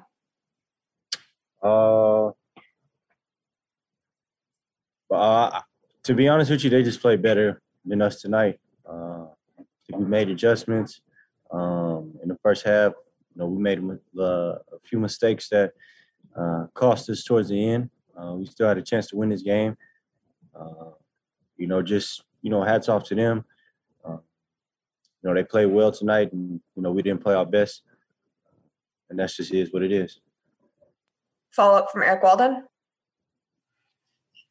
[1.64, 2.32] Uh,
[5.14, 5.62] uh,
[6.04, 8.60] to be honest with you, they just played better than us tonight.
[8.88, 9.26] Uh,
[9.92, 11.02] we made adjustments
[11.52, 12.94] um, in the first half.
[13.36, 13.80] You know, we made
[14.18, 15.74] uh, a few mistakes that
[16.36, 17.90] uh, cost us towards the end.
[18.18, 19.76] Uh, we still had a chance to win this game.
[20.58, 20.92] Uh,
[21.58, 23.44] you know, just you know, hats off to them.
[24.08, 27.82] Uh, you know, they played well tonight, and you know, we didn't play our best,
[29.10, 30.20] and that's just is what it is.
[31.52, 32.64] Follow up from Eric Walden.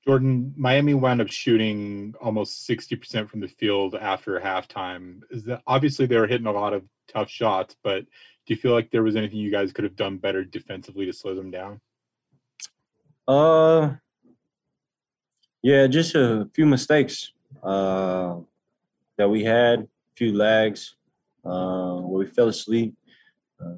[0.07, 5.21] Jordan, Miami wound up shooting almost 60% from the field after halftime.
[5.31, 8.05] Is that obviously they were hitting a lot of tough shots, but
[8.47, 11.13] do you feel like there was anything you guys could have done better defensively to
[11.13, 11.81] slow them down?
[13.27, 13.95] Uh,
[15.63, 17.33] yeah, just a few mistakes
[17.63, 18.37] uh,
[19.17, 20.97] that we had, a few lags
[21.45, 22.95] uh, where we fell asleep.
[23.59, 23.77] Uh,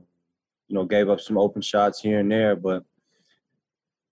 [0.69, 2.83] you know, gave up some open shots here and there, but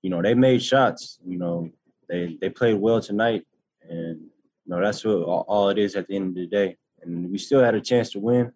[0.03, 1.19] you know they made shots.
[1.27, 1.71] You know,
[2.09, 3.45] they they played well tonight,
[3.89, 6.77] and you know that's what all, it is at the end of the day.
[7.03, 8.53] And we still had a chance to win.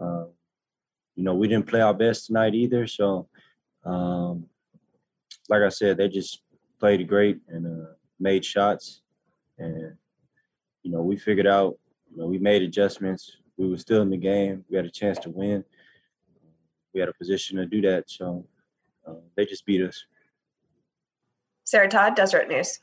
[0.00, 0.24] Uh,
[1.16, 3.28] you know, we didn't play our best tonight either, so.
[3.84, 4.46] Um,
[5.48, 6.42] like I said, they just
[6.78, 9.02] played great and uh, made shots,
[9.58, 9.94] and
[10.82, 11.78] you know we figured out.
[12.10, 13.36] You know, we made adjustments.
[13.56, 14.64] We were still in the game.
[14.68, 15.64] We had a chance to win.
[16.94, 18.46] We had a position to do that, so
[19.06, 20.04] uh, they just beat us.
[21.64, 22.80] Sarah Todd, Deseret News.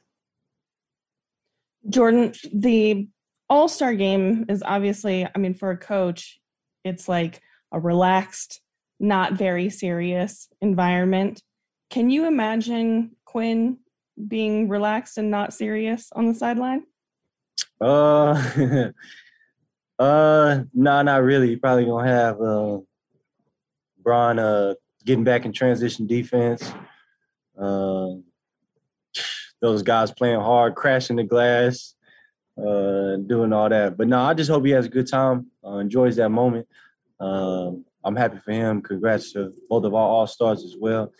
[1.90, 3.08] Jordan, the
[3.50, 6.40] All Star game is obviously, I mean, for a coach,
[6.84, 7.42] it's like
[7.74, 8.62] a relaxed,
[9.00, 11.42] not very serious environment.
[11.90, 13.80] Can you imagine Quin
[14.28, 16.84] being relaxed and not serious on the sideline?
[17.82, 18.40] Uh,
[20.00, 21.50] uh, no, not really.
[21.50, 22.78] You're probably gonna have uh,
[24.02, 26.72] Braun uh getting back in transition defense.
[27.60, 28.16] Uh,
[29.62, 31.96] those guys playing hard, crashing the glass,
[32.58, 33.98] uh, doing all that.
[33.98, 36.68] But no, I just hope he has a good time, uh, enjoys that moment.
[37.20, 38.82] Um, I'm happy for him.
[38.82, 41.12] Congrats to both of our all stars as well.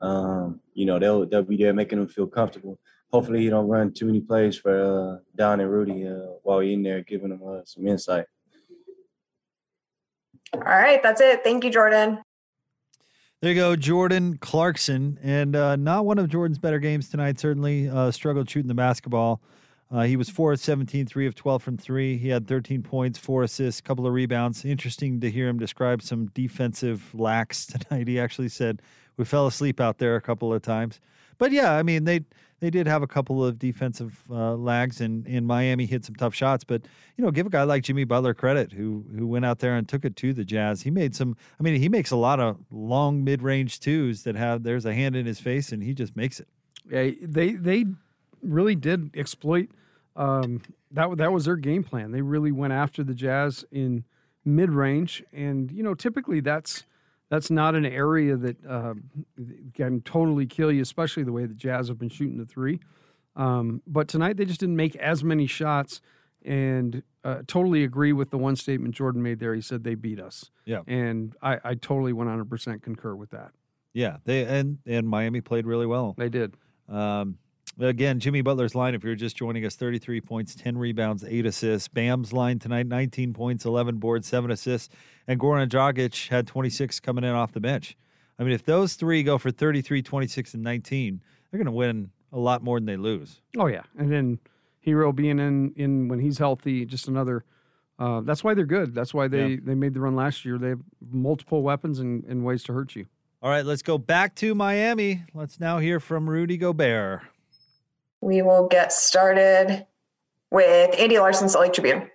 [0.00, 2.78] Um, you know, they'll they'll be there making him feel comfortable.
[3.12, 6.74] Hopefully, he don't run too many plays for uh, Don and Rudy uh, while he's
[6.74, 8.24] in there, giving them uh, some insight.
[10.54, 11.44] All right, that's it.
[11.44, 12.18] Thank you, Jordan.
[13.40, 17.40] There you go, Jordan Clarkson, and uh, not one of Jordan's better games tonight.
[17.40, 19.40] Certainly uh, struggled shooting the basketball.
[19.92, 22.16] Uh, he was four of 17, three of 12 from three.
[22.16, 24.64] He had 13 points, four assists, a couple of rebounds.
[24.64, 28.08] Interesting to hear him describe some defensive lacks tonight.
[28.08, 28.80] He actually said
[29.18, 30.98] we fell asleep out there a couple of times.
[31.36, 32.20] But yeah, I mean they
[32.60, 36.34] they did have a couple of defensive uh, lags, and in Miami hit some tough
[36.34, 36.62] shots.
[36.62, 36.82] But
[37.16, 39.88] you know, give a guy like Jimmy Butler credit, who who went out there and
[39.88, 40.82] took it to the Jazz.
[40.82, 41.36] He made some.
[41.58, 44.94] I mean, he makes a lot of long mid range twos that have there's a
[44.94, 46.48] hand in his face, and he just makes it.
[46.88, 47.86] Yeah, they they
[48.40, 49.68] really did exploit
[50.16, 51.16] um, that.
[51.16, 52.12] That was their game plan.
[52.12, 54.04] They really went after the Jazz in
[54.44, 56.84] mid range, and you know, typically that's
[57.30, 58.94] that's not an area that uh,
[59.74, 62.80] can totally kill you, especially the way the Jazz have been shooting the three.
[63.36, 66.02] Um, but tonight they just didn't make as many shots,
[66.44, 69.54] and uh, totally agree with the one statement Jordan made there.
[69.54, 70.50] He said they beat us.
[70.64, 70.82] Yeah.
[70.86, 73.52] and I, I totally 100% concur with that.
[73.94, 76.14] Yeah, they and and Miami played really well.
[76.16, 76.56] They did.
[76.88, 77.38] Um,
[77.80, 78.94] again, Jimmy Butler's line.
[78.94, 81.88] If you're just joining us, 33 points, 10 rebounds, eight assists.
[81.88, 84.94] Bam's line tonight, 19 points, 11 boards, seven assists,
[85.26, 87.96] and Goran Dragic had 26 coming in off the bench.
[88.38, 91.20] I mean, if those three go for 33, 26, and 19,
[91.50, 93.40] they're going to win a lot more than they lose.
[93.58, 94.38] Oh yeah, and then
[94.86, 97.44] Herro being in in when he's healthy, just another.
[97.98, 98.94] Uh, that's why they're good.
[98.94, 99.56] That's why they Yeah.
[99.62, 100.56] they made the run last year.
[100.58, 100.80] They have
[101.12, 103.06] multiple weapons and, and ways to hurt you.
[103.42, 105.24] All right, let's go back to Miami.
[105.34, 107.20] Let's now hear from Rudy Gobert.
[108.22, 109.84] We will get started
[110.52, 112.08] with Andy Larsen, Salt Lake Tribune.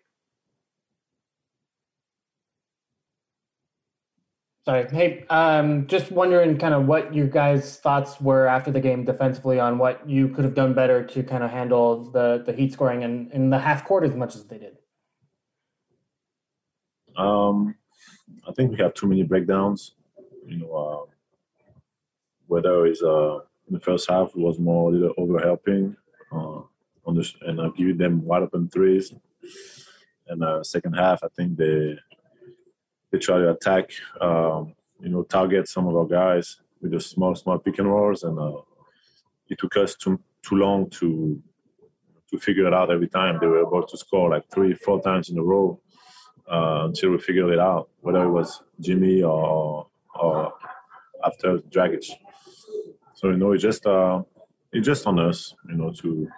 [4.64, 4.88] Sorry.
[4.90, 9.60] Hey, um, just wondering kind of what your guys' thoughts were after the game defensively
[9.60, 13.02] on what you could have done better to kind of handle the the Heat scoring
[13.02, 14.78] in, in the half court as much as they did.
[17.18, 17.76] Um,
[18.48, 19.96] I think we have too many breakdowns.
[20.46, 21.12] You know, uh,
[22.48, 25.96] whether it's uh, in the first half was more a little over helping,
[26.32, 26.62] uh,
[27.06, 29.14] on the and uh, giving them wide open threes.
[30.28, 31.98] And uh, second half, I think they
[33.12, 37.36] they try to attack, um, you know, target some of our guys with the small
[37.36, 38.62] small pick and rolls, and uh,
[39.50, 41.42] it took us too too long to
[42.30, 43.38] to figure it out every time.
[43.40, 45.80] They were about to score like three, four times in a row
[46.52, 50.54] uh, until we figured it out, whether it was Jimmy or or
[51.26, 52.06] after Dragic.
[53.18, 54.22] So you know, it's just uh,
[54.72, 56.30] it's just on us, you know, to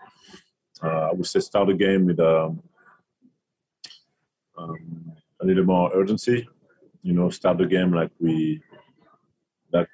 [0.81, 2.63] uh, I would say start the game with um,
[4.57, 5.11] um,
[5.41, 6.47] a little more urgency.
[7.03, 8.61] You know, start the game like we
[9.73, 9.89] that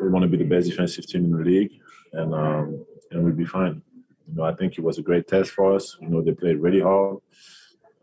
[0.00, 1.72] we want to be the best defensive team in the league,
[2.12, 3.82] and um, and we'll be fine.
[4.28, 5.96] You know, I think it was a great test for us.
[6.00, 7.16] You know, they played really hard,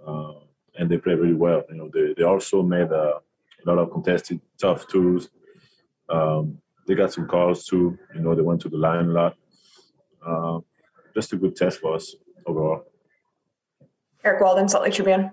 [0.05, 0.33] uh,
[0.77, 1.63] and they played really well.
[1.69, 5.29] You know, they, they also made a, a lot of contested tough twos.
[6.09, 7.97] Um, they got some calls too.
[8.13, 9.37] You know, they went to the line a lot.
[10.25, 10.59] Uh,
[11.13, 12.15] just a good test for us
[12.45, 12.83] overall.
[14.23, 15.31] Eric Walden, Salt Lake Tribune.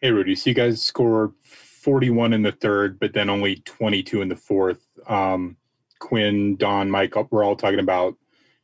[0.00, 0.34] Hey, Rudy.
[0.34, 4.86] So you guys scored 41 in the third, but then only 22 in the fourth.
[5.06, 5.56] Um,
[6.00, 8.16] Quin, Don, Mike, we're all talking about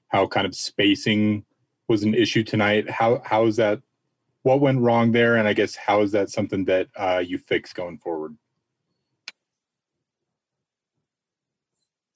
[0.09, 1.45] how kind of spacing
[1.87, 2.91] was an issue tonight.
[2.91, 3.81] How how is that?
[4.43, 5.37] What went wrong there?
[5.37, 8.37] And I guess how is that something that uh, you fix going forward?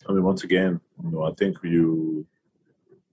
[0.08, 2.26] I mean, once again, you know, I think you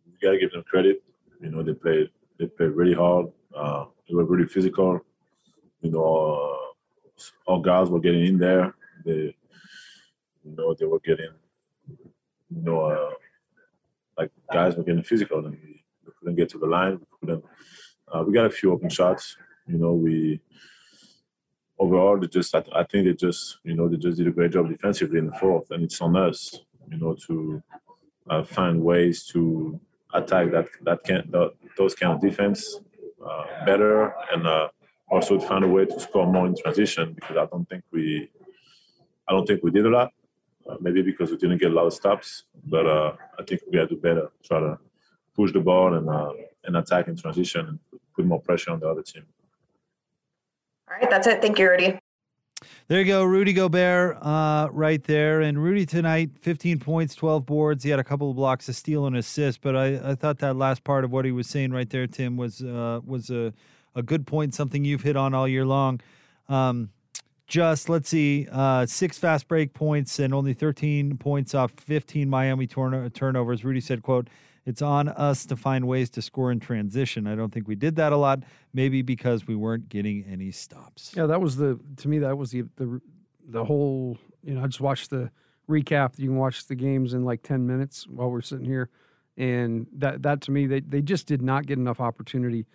[0.05, 1.03] you gotta give them credit.
[1.41, 2.09] You know, they played
[2.39, 3.27] they played really hard.
[3.55, 4.99] Uh, they were really physical.
[5.81, 8.73] You know, uh, all guys were getting in there.
[9.05, 9.35] They,
[10.43, 11.31] you know, they were getting,
[11.87, 12.07] you
[12.49, 13.11] know, uh,
[14.17, 15.83] like guys were getting physical, and we,
[16.19, 16.99] couldn't get to the line.
[16.99, 17.45] We couldn't.
[18.11, 19.37] Uh, we got a few open shots.
[19.67, 20.41] You know, we
[21.77, 24.51] overall they just I, I think they just you know they just did a great
[24.51, 26.59] job defensively in the fourth, and it's on us
[26.91, 27.61] you know, to
[28.29, 29.79] uh, find ways to
[30.13, 31.31] attack that that can
[31.77, 32.79] those kind of defense
[33.25, 34.69] uh, better, and uh,
[35.09, 38.29] also to find a way to score more in transition because I don't think we,
[39.27, 40.11] I don't think we did a lot.
[40.69, 43.77] Uh, maybe because we didn't get a lot of stops, but uh, I think we
[43.77, 44.29] got to do better.
[44.43, 44.77] Try to
[45.35, 46.33] push the ball and uh,
[46.65, 47.79] and attack in transition and
[48.15, 49.25] put more pressure on the other team.
[50.87, 51.41] All right, that's it.
[51.41, 51.99] Thank you, Rudy.
[52.87, 55.41] There you go, Rudy Gobert, uh, right there.
[55.41, 57.83] And Rudy tonight, 15 points, 12 boards.
[57.83, 59.61] He had a couple of blocks, a steal, and assist.
[59.61, 62.37] But I, I thought that last part of what he was saying right there, Tim,
[62.37, 63.53] was uh, was a,
[63.95, 66.01] a good point, something you've hit on all year long.
[66.47, 66.89] Um,
[67.47, 72.67] just let's see, uh, six fast break points and only 13 points off 15 Miami
[72.67, 73.63] turn- turnovers.
[73.63, 74.27] Rudy said, "quote
[74.69, 77.25] It's on us to find ways to score in transition.
[77.25, 78.43] I don't think we did that a lot.
[78.71, 82.51] Maybe because we weren't getting any stops." Yeah, that was the to me that was
[82.51, 83.01] the the
[83.47, 84.19] the whole.
[84.43, 85.31] You know, I just watched the
[85.67, 86.19] recap.
[86.19, 88.91] You can watch the games in like ten minutes while we're sitting here,
[89.37, 92.67] and that that to me they they just did not get enough opportunity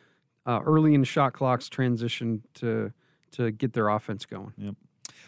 [0.46, 2.92] uh, early in shot clock's transition to
[3.30, 4.52] to get their offense going.
[4.58, 4.74] Yep.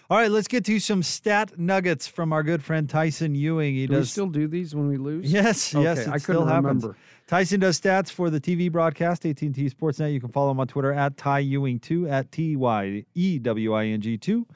[0.09, 3.75] All right, let's get to some stat nuggets from our good friend Tyson Ewing.
[3.75, 5.33] He do does we still do these when we lose?
[5.33, 6.85] Yes, Okay, yes, I still happens.
[6.85, 6.97] remember.
[7.27, 10.13] Tyson does stats for the TV broadcast, AT&T Sportsnet.
[10.13, 13.73] You can follow him on Twitter at Ty Ewing two at T Y E W
[13.75, 14.47] I N G two,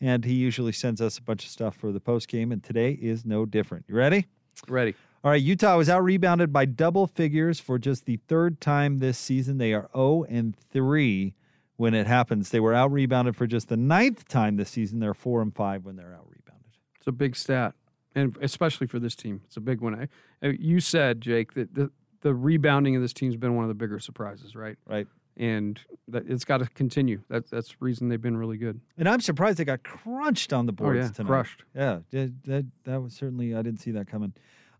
[0.00, 2.50] and he usually sends us a bunch of stuff for the post game.
[2.50, 3.84] And today is no different.
[3.88, 4.26] You ready?
[4.68, 4.94] Ready.
[5.22, 9.18] All right, Utah was out rebounded by double figures for just the third time this
[9.18, 9.58] season.
[9.58, 11.34] They are 0 and 3
[11.76, 12.50] when it happens.
[12.50, 15.00] They were out rebounded for just the ninth time this season.
[15.00, 16.70] They're 4 and 5 when they're out rebounded.
[16.98, 17.74] It's a big stat,
[18.14, 20.08] and especially for this team, it's a big one.
[20.42, 21.90] I, uh, you said, Jake, that the
[22.22, 24.76] the rebounding of this team's been one of the bigger surprises, right?
[24.86, 25.06] Right.
[25.36, 27.20] And that it's got to continue.
[27.28, 28.80] That, that's the reason they've been really good.
[28.96, 31.26] And I'm surprised they got crunched on the Oh, boards yeah, tonight.
[31.28, 31.64] crushed.
[31.74, 34.32] Yeah, that, that that was certainly I didn't see that coming.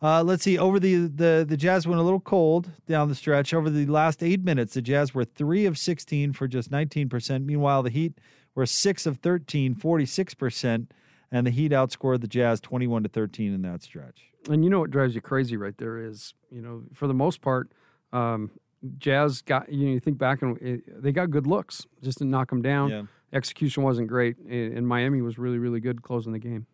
[0.05, 0.59] Uh, let's see.
[0.59, 3.55] Over the, the the Jazz went a little cold down the stretch.
[3.55, 7.47] Over the last eight minutes, the Jazz were three of sixteen for just nineteen percent.
[7.47, 8.19] Meanwhile, the Heat
[8.55, 10.93] were six of 13, 46 percent,
[11.33, 14.27] and the Heat outscored the Jazz twenty-one to thirteen in that stretch.
[14.51, 17.41] And you know what drives you crazy right there is, you know, for the most
[17.41, 17.73] part,
[18.13, 18.51] um,
[18.99, 22.27] Jazz got, you know, you think back and it, they got good looks, just to
[22.27, 22.91] knock them down.
[22.91, 23.03] Yeah.
[23.33, 26.67] Execution wasn't great, and, and Miami was really, really good closing the game.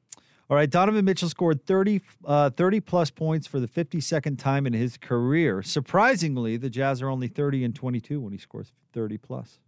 [0.51, 4.73] All right, Donovan Mitchell scored 30, uh, 30 plus points for the 52nd time in
[4.73, 5.63] his career.
[5.63, 9.61] Surprisingly, the Jazz are only 30 and 22 when he scores 30 plus.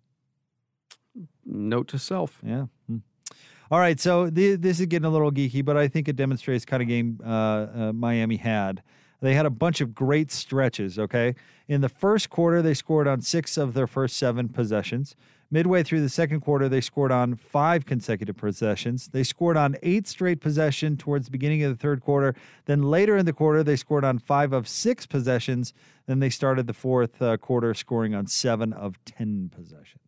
[1.46, 2.40] Note to self.
[2.44, 2.66] Yeah.
[2.88, 2.96] Hmm.
[3.70, 6.64] All right, so th- this is getting a little geeky, but I think it demonstrates
[6.64, 8.82] kind of game uh, uh, Miami had.
[9.20, 11.36] They had a bunch of great stretches, okay?
[11.68, 15.14] In the first quarter, they scored on six of their first seven possessions.
[15.52, 19.08] Midway through the second quarter, they scored on five consecutive possessions.
[19.08, 22.34] They scored on eight straight possession towards the beginning of the third quarter.
[22.64, 25.74] Then later in the quarter, they scored on five of six possessions.
[26.06, 30.00] Then they started the fourth uh, quarter scoring on seven of 10 possessions.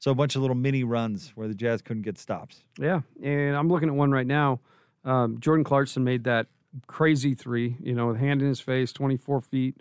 [0.00, 2.64] So a bunch of little mini runs where the Jazz couldn't get stops.
[2.76, 4.58] Yeah, and I'm looking at one right now.
[5.04, 6.48] Um, Jordan Clarkson made that
[6.88, 9.76] crazy three, you know, with hand in his face, 24 feet,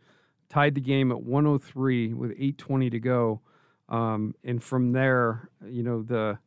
[0.47, 3.41] tied the game at 103 with 8:20 to go.
[3.89, 6.37] Um, and from there, you know, the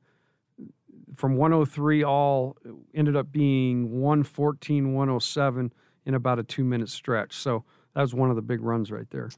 [1.17, 2.57] from 103 all
[2.95, 5.73] ended up being 114, 107
[6.07, 7.37] in about a two minute stretch.
[7.37, 7.65] So
[7.95, 9.31] that was one of the big runs right there.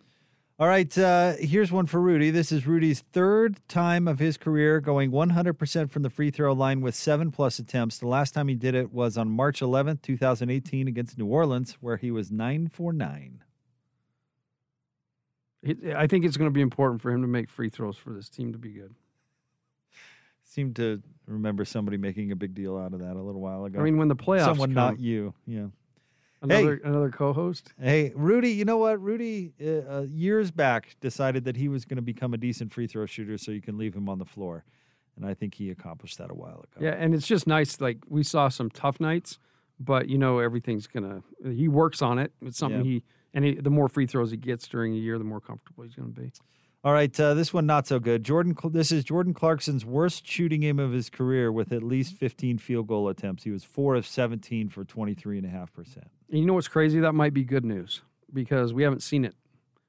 [0.57, 2.31] All right, uh, here's one for Rudy.
[2.31, 6.81] This is Rudy's third time of his career going 100% from the free throw line
[6.81, 7.99] with seven plus attempts.
[7.99, 11.97] The last time he did it was on March 11th, 2018, against New Orleans, where
[11.97, 13.43] he was nine for nine.
[15.97, 18.29] I think it's going to be important for him to make free throws for this
[18.29, 18.95] team to be good.
[20.45, 23.81] Seem to remember somebody making a big deal out of that a little while ago.
[23.81, 25.67] I mean, when the playoffs someone come- not you, yeah.
[26.43, 27.73] Another another co-host.
[27.81, 29.01] Hey, Rudy, you know what?
[29.01, 29.69] Rudy, uh,
[30.01, 33.39] uh, years back, decided that he was going to become a decent free throw shooter
[33.39, 34.65] so you can leave him on the floor.
[35.17, 36.81] And I think he accomplished that a while ago.
[36.85, 37.81] Yeah, and it's just nice.
[37.81, 39.39] Like we saw some tough nights,
[39.81, 41.23] but you know everything's gonna.
[41.43, 42.33] He works on it.
[42.43, 42.91] It's something Yeah.
[42.91, 43.03] he
[43.35, 45.95] and he, the more free throws he gets during a year, the more comfortable he's
[45.95, 46.33] going to be.
[46.85, 48.25] All right, uh, this one not so good.
[48.25, 52.59] Jordan, this is Jordan Clarkson's worst shooting game of his career with at least 15
[52.59, 53.43] field goal attempts.
[53.43, 55.97] He was four of 17 for 23.5%.
[55.97, 57.01] And you know what's crazy?
[57.01, 59.35] That might be good news because we haven't seen it,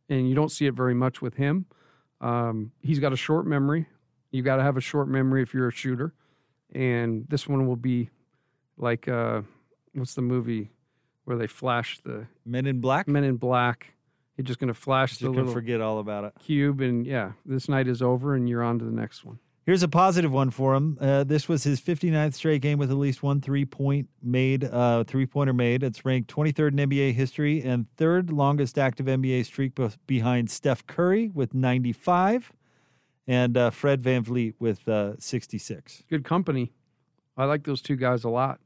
[0.10, 1.66] and you don't see it very much with him.
[2.22, 3.88] Um, he's got a short memory.
[4.32, 6.14] You got to have a short memory if you're a shooter,
[6.74, 8.10] and this one will be
[8.78, 9.42] like uh,
[9.94, 10.72] what's the movie
[11.26, 13.08] where they flash the Men in Black?
[13.08, 13.94] Men in Black.
[14.38, 16.34] You're just going to flash the gonna little forget all about it.
[16.40, 19.40] cube, and yeah, this night is over, and you're on to the next one.
[19.66, 20.96] Here's a positive one for him.
[21.02, 25.04] Uh, this was his 59th straight game with at least one three point made, uh,
[25.06, 25.82] three pointer made.
[25.82, 30.86] It's ranked 23rd in NBA history and third longest active NBA streak beh- behind Steph
[30.86, 32.52] Curry with 95
[33.28, 36.04] and uh, Fred VanVleet with uh, 66.
[36.12, 36.72] Good company.
[37.36, 38.60] I like those two guys a lot.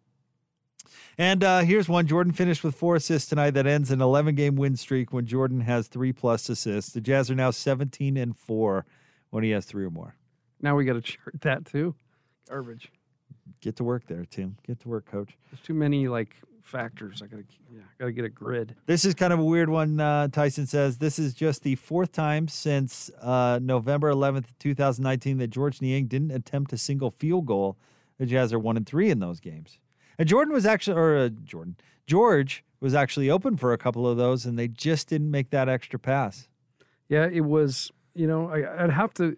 [1.17, 2.07] And uh, here's one.
[2.07, 3.51] Jordan finished with four assists tonight.
[3.51, 6.93] That ends an 11 game win streak when Jordan has three plus assists.
[6.93, 8.85] The Jazz are now 17 and four
[9.29, 10.15] when he has three or more.
[10.61, 11.95] Now we got to chart that too.
[12.47, 12.91] Garbage.
[13.61, 14.57] Get to work there, Tim.
[14.65, 15.37] Get to work, coach.
[15.51, 16.35] There's too many like
[16.69, 17.21] factors.
[17.21, 18.75] I gotta yeah, gotta get a grid.
[18.85, 19.99] This is kind of a weird one.
[19.99, 25.47] Uh, Tyson says this is just the fourth time since uh, November 11th, 2019, that
[25.47, 27.77] George Niang didn't attempt a single field goal.
[28.17, 29.79] The Jazz are one and three in those games.
[30.19, 34.17] And Jordan was actually, or uh, Jordan, George was actually open for a couple of
[34.17, 36.49] those, and they just didn't make that extra pass.
[37.07, 37.91] Yeah, it was.
[38.13, 39.37] You know, I, I'd have to.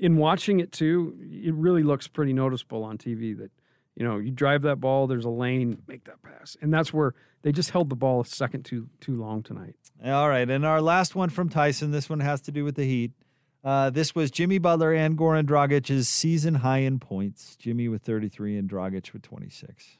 [0.00, 3.50] In watching it too, it really looks pretty noticeable on TV that
[3.96, 7.14] you know you drive that ball, there's a lane, make that pass, and that's where
[7.42, 9.76] they just held the ball a second too too long tonight.
[10.02, 11.90] All right, and our last one from Tyson.
[11.90, 13.12] This one has to do with the Heat.
[13.62, 17.56] Uh, this was Jimmy Butler and Goran Dragic's season high in points.
[17.56, 19.98] Jimmy with 33 and Dragic with 26.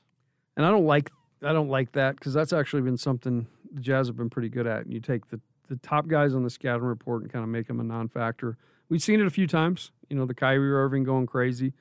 [0.57, 1.11] And I don't like
[1.43, 4.67] I don't like that because that's actually been something the Jazz have been pretty good
[4.67, 4.83] at.
[4.85, 7.67] And you take the the top guys on the scouting report and kind of make
[7.67, 8.57] them a non-factor.
[8.91, 9.93] We've seen it a few times.
[10.11, 11.73] You know, the Kyrie Irving going crazy,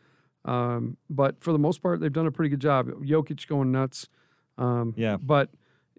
[0.46, 2.88] um, but for the most part, they've done a pretty good job.
[2.88, 4.08] Jokic going nuts.
[4.58, 5.18] Um, yeah.
[5.22, 5.50] But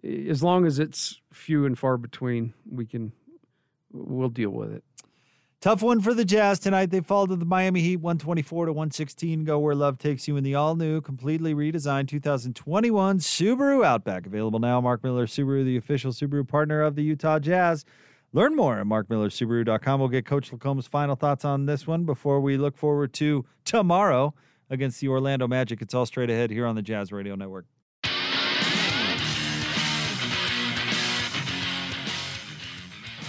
[0.03, 3.11] as long as it's few and far between, we can
[3.91, 4.83] we'll deal with it.
[5.61, 6.91] Tough one for the Jazz tonight.
[6.91, 9.45] They fall to the Miami Heat 124 to 116.
[9.45, 14.27] Go where love takes you in the all new, completely redesigned 2021 Subaru Outback.
[14.27, 14.79] Available now.
[14.79, 17.83] Mark Miller Subaru, the official Subaru partner of the Utah Jazz.
[18.31, 19.99] Learn more at markmillersubaru.com.
[19.99, 24.35] We'll get Coach LaComb's final thoughts on this one before we look forward to tomorrow
[24.69, 25.81] against the Orlando Magic.
[25.81, 27.65] It's all straight ahead here on the Jazz Radio Network.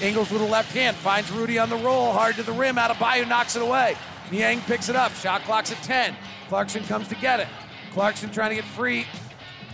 [0.00, 2.76] Ingles with a left hand finds Rudy on the roll, hard to the rim.
[2.76, 3.96] Adebayo knocks it away.
[4.30, 5.12] Niang picks it up.
[5.14, 6.14] Shot clock's at 10.
[6.48, 7.48] Clarkson comes to get it.
[7.92, 9.06] Clarkson trying to get free.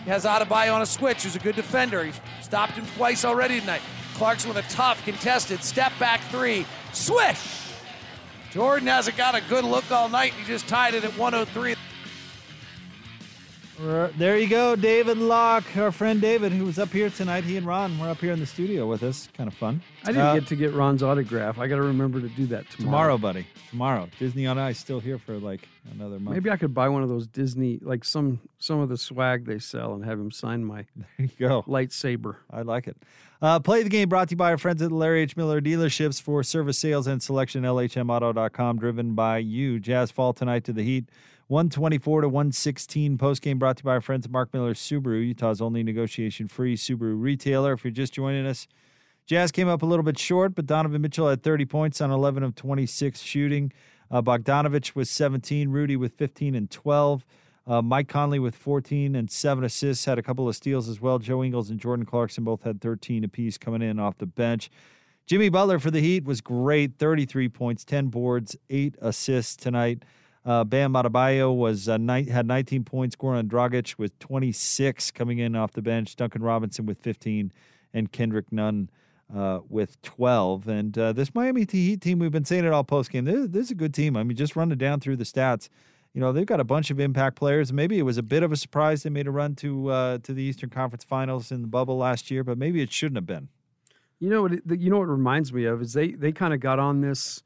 [0.04, 2.04] He has Adebayo on a switch, who's a good defender.
[2.04, 3.82] He's stopped him twice already tonight.
[4.14, 6.66] Clarkson with a tough, contested step back three.
[6.92, 7.60] Swish!
[8.50, 10.34] Jordan hasn't got a good look all night.
[10.34, 11.74] He just tied it at 103.
[13.82, 17.42] There you go, David Locke, our friend David, who was up here tonight.
[17.42, 19.28] He and Ron were up here in the studio with us.
[19.36, 19.82] Kind of fun.
[20.04, 21.58] I didn't Uh, get to get Ron's autograph.
[21.58, 23.16] I got to remember to do that tomorrow.
[23.16, 23.46] tomorrow, buddy.
[23.70, 26.36] Tomorrow, Disney on Ice still here for like another month.
[26.36, 29.58] Maybe I could buy one of those Disney, like some some of the swag they
[29.58, 32.36] sell, and have him sign my there you go lightsaber.
[32.52, 32.96] I like it.
[33.40, 35.36] Uh, play the game brought to you by our friends at the Larry H.
[35.36, 37.64] Miller dealerships for service sales and selection.
[37.64, 39.80] LHMauto.com, driven by you.
[39.80, 41.06] Jazz fall tonight to the Heat.
[41.52, 43.18] 124 to 116.
[43.18, 46.74] Post game brought to you by our friends Mark Miller Subaru, Utah's only negotiation free
[46.74, 47.74] Subaru retailer.
[47.74, 48.66] If you're just joining us,
[49.26, 52.42] Jazz came up a little bit short, but Donovan Mitchell had 30 points on 11
[52.42, 53.70] of 26 shooting.
[54.10, 57.26] Uh, Bogdanovich was 17, Rudy with 15 and 12.
[57.66, 61.18] Uh, Mike Conley with 14 and seven assists, had a couple of steals as well.
[61.18, 64.70] Joe Ingles and Jordan Clarkson both had 13 apiece coming in off the bench.
[65.26, 70.02] Jimmy Butler for the Heat was great 33 points, 10 boards, eight assists tonight.
[70.44, 73.14] Uh, Bam Adebayo was uh, ni- had 19 points.
[73.14, 76.16] Goran Dragic with 26 coming in off the bench.
[76.16, 77.52] Duncan Robinson with 15,
[77.94, 78.90] and Kendrick Nunn
[79.34, 80.68] uh, with 12.
[80.68, 83.24] And uh, this Miami Heat team, we've been saying it all post game.
[83.24, 84.16] This, this is a good team.
[84.16, 85.68] I mean, just running down through the stats,
[86.12, 87.72] you know, they've got a bunch of impact players.
[87.72, 90.34] Maybe it was a bit of a surprise they made a run to uh, to
[90.34, 93.48] the Eastern Conference Finals in the bubble last year, but maybe it shouldn't have been.
[94.20, 94.52] You know what?
[94.52, 97.42] It, you know what reminds me of is they they kind of got on this,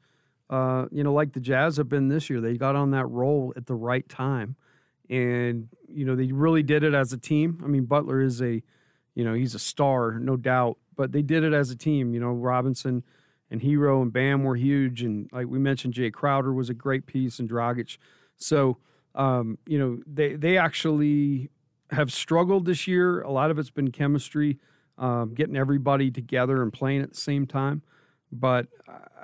[0.49, 2.39] uh, you know, like the Jazz have been this year.
[2.39, 4.55] They got on that roll at the right time,
[5.09, 7.61] and you know they really did it as a team.
[7.63, 8.61] I mean, Butler is a,
[9.15, 12.13] you know, he's a star, no doubt, but they did it as a team.
[12.13, 13.03] You know, Robinson
[13.51, 17.05] and Herro and Bam were huge, and like we mentioned, Jae Crowder was a great
[17.05, 17.97] piece, and Dragic.
[18.37, 18.77] So,
[19.15, 21.49] um, you know, they they actually
[21.91, 23.21] have struggled this year.
[23.21, 24.59] A lot of it's been chemistry,
[24.97, 27.81] um, getting everybody together and playing at the same time.
[28.31, 29.16] But uh,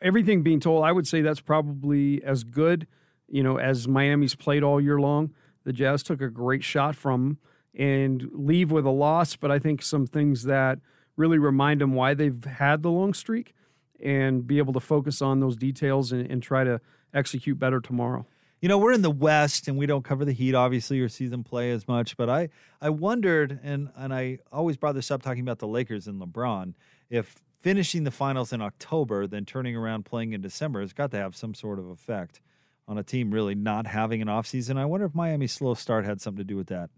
[0.00, 2.86] everything being told, I would say that's probably as good,
[3.28, 5.32] you know, as Miami's played all year long.
[5.64, 7.38] The Jazz took a great shot from
[7.74, 10.78] and leave with a loss, but I think some things that
[11.16, 13.54] really remind them why they've had the long streak
[14.02, 16.80] and be able to focus on those details and, and try to
[17.14, 18.26] execute better tomorrow.
[18.60, 21.26] You know, we're in the West and we don't cover the Heat, obviously, or see
[21.26, 22.16] them play as much.
[22.16, 22.48] But I,
[22.80, 26.74] I wondered, and and I always brought this up talking about the Lakers and LeBron,
[27.10, 31.16] if finishing the finals in October, then turning around playing in December has got to
[31.16, 32.40] have some sort of effect
[32.86, 34.78] on a team really not having an offseason.
[34.78, 36.90] I wonder if Miami's slow start had something to do with that.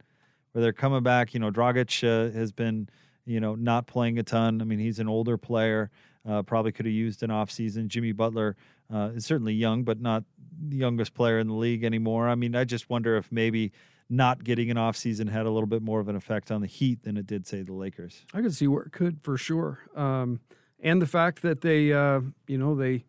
[0.52, 2.90] Where they're coming back, you know, Dragic uh, has been,
[3.24, 4.60] you know, not playing a ton.
[4.60, 5.90] I mean, he's an older player,
[6.28, 7.86] uh, probably could have used an offseason.
[7.86, 8.54] Jimmy Butler
[8.92, 10.24] uh, is certainly young, but not
[10.68, 12.28] the youngest player in the league anymore.
[12.28, 13.72] I mean, I just wonder if maybe
[14.10, 17.04] not getting an offseason had a little bit more of an effect on the Heat
[17.04, 18.24] than it did, say, the Lakers.
[18.32, 20.40] I could see where it could for sure, um,
[20.82, 23.04] and the fact that they, uh, you know, they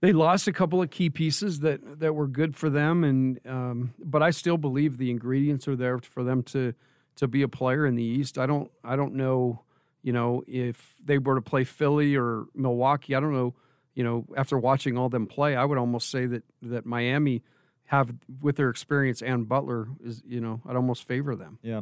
[0.00, 3.94] they lost a couple of key pieces that that were good for them, and um,
[3.98, 6.74] but I still believe the ingredients are there for them to
[7.16, 8.38] to be a player in the East.
[8.38, 9.62] I don't I don't know,
[10.02, 13.14] you know, if they were to play Philly or Milwaukee.
[13.14, 13.54] I don't know,
[13.94, 17.42] you know, after watching all them play, I would almost say that that Miami
[17.86, 21.58] have with their experience and Butler is, you know, I'd almost favor them.
[21.62, 21.80] Yeah.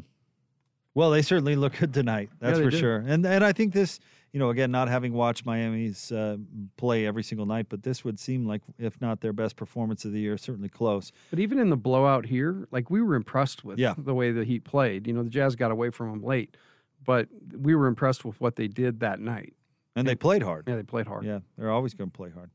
[0.94, 2.30] Well, they certainly look good tonight.
[2.40, 2.80] That's Yeah, for did.
[2.80, 2.96] sure.
[3.06, 4.00] And and I think this,
[4.36, 6.36] you know, again, not having watched Miami's uh,
[6.76, 10.12] play every single night, but this would seem like, if not their best performance of
[10.12, 11.10] the year, certainly close.
[11.30, 13.94] But even in the blowout here, like we were impressed with Yeah.
[13.96, 15.06] the way the Heat played.
[15.06, 16.54] You know, the Jazz got away from them late,
[17.02, 17.28] but
[17.58, 19.54] we were impressed with what they did that night.
[19.96, 20.64] And they played hard.
[20.68, 21.24] Yeah, they played hard.
[21.24, 22.50] Yeah, they're always going to play hard.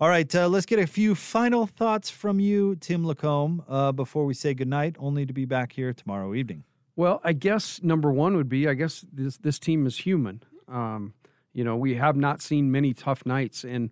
[0.00, 4.24] All right, uh, let's get a few final thoughts from you, Tim LaComb, uh, before
[4.24, 6.64] we say goodnight, only to be back here tomorrow evening.
[6.96, 10.42] Well, I guess number one would be I guess this this team is human.
[10.70, 11.14] Um,
[11.52, 13.90] you know, we have not seen many tough nights, and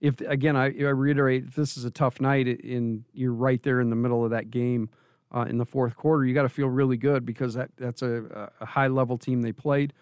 [0.00, 3.80] if again I, I reiterate, if this is a tough night, and you're right there
[3.80, 4.90] in the middle of that game
[5.34, 8.50] uh, in the fourth quarter, you got to feel really good because that that's a,
[8.60, 9.92] a high level team they played.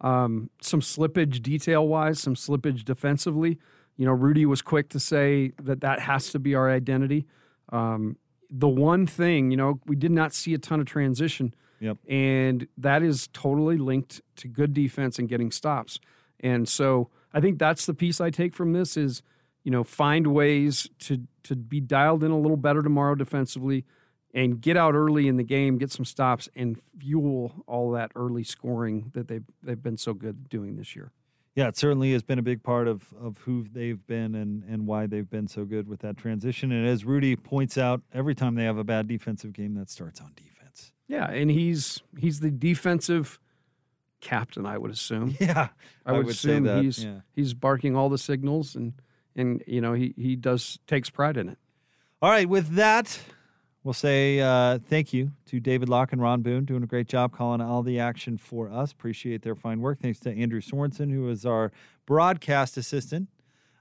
[0.00, 3.58] Um, some slippage detail wise, some slippage defensively.
[3.96, 7.26] You know, Rudy was quick to say that that has to be our identity.
[7.70, 8.16] Um,
[8.48, 11.54] the one thing, you know, we did not see a ton of transition.
[11.80, 11.98] Yep.
[12.08, 15.98] And that is totally linked to good defense and getting stops.
[16.38, 19.22] And so I think that's the piece I take from this is,
[19.64, 23.84] you know, find ways to to be dialed in a little better tomorrow defensively
[24.32, 28.44] and get out early in the game, get some stops and fuel all that early
[28.44, 31.12] scoring that they've they've been so good doing this year.
[31.56, 34.86] Yeah, it certainly has been a big part of, of who they've been and, and
[34.86, 36.70] why they've been so good with that transition.
[36.70, 40.20] And as Rudy points out, every time they have a bad defensive game, that starts
[40.20, 40.49] on defense.
[41.10, 43.40] Yeah, and he's he's the defensive
[44.20, 45.36] captain, I would assume.
[45.40, 45.68] Yeah,
[46.06, 47.20] I I would, would say assume that, he's yeah.
[47.34, 48.92] he's barking all the signals and
[49.34, 51.58] and you know he he does takes pride in it.
[52.22, 53.18] All right, with that,
[53.82, 57.32] We'll say uh, thank you to David Locke and Ron Boone, doing a great job
[57.32, 58.92] calling all the action for us.
[58.92, 60.00] Appreciate their fine work.
[60.00, 61.72] Thanks to Andrew Sorensen, who is our
[62.04, 63.30] broadcast assistant.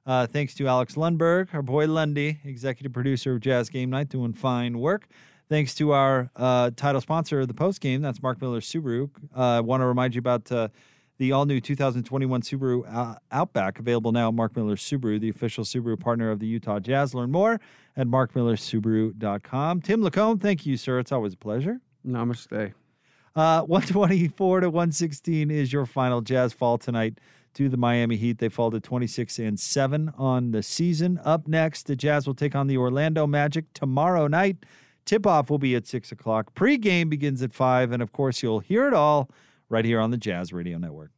[0.06, 4.32] Uh, thanks to Alex Lundberg, our boy Lundy, executive producer of Jazz Game Night, doing
[4.32, 5.06] fine work.
[5.50, 9.10] Thanks to our uh, title sponsor of the post game, that's Mark Miller Subaru.
[9.36, 10.68] I uh, want to remind you about uh,
[11.18, 15.64] the all new 2021 Subaru uh, Outback, available now at Mark Miller Subaru, the official
[15.64, 17.16] Subaru partner of the Utah Jazz.
[17.16, 17.60] Learn more
[17.98, 19.82] at markmillersubaru.com.
[19.82, 21.00] Tim LaComb, thank you, sir.
[21.00, 21.82] It's always a pleasure.
[22.08, 22.74] Namaste.
[23.36, 27.18] Uh, 124 to 116 is your final Jazz fall tonight
[27.56, 28.38] to the Miami Heat.
[28.38, 31.20] They fall to 26 and 7 on the season.
[31.26, 34.58] Up next, the Jazz will take on the Orlando Magic tomorrow night.
[35.06, 36.54] Tip off will be at 6 o'clock.
[36.54, 37.92] Pre game begins at 5.
[37.92, 39.30] And of course, you'll hear it all
[39.70, 41.12] right here on the Jazz Radio Network.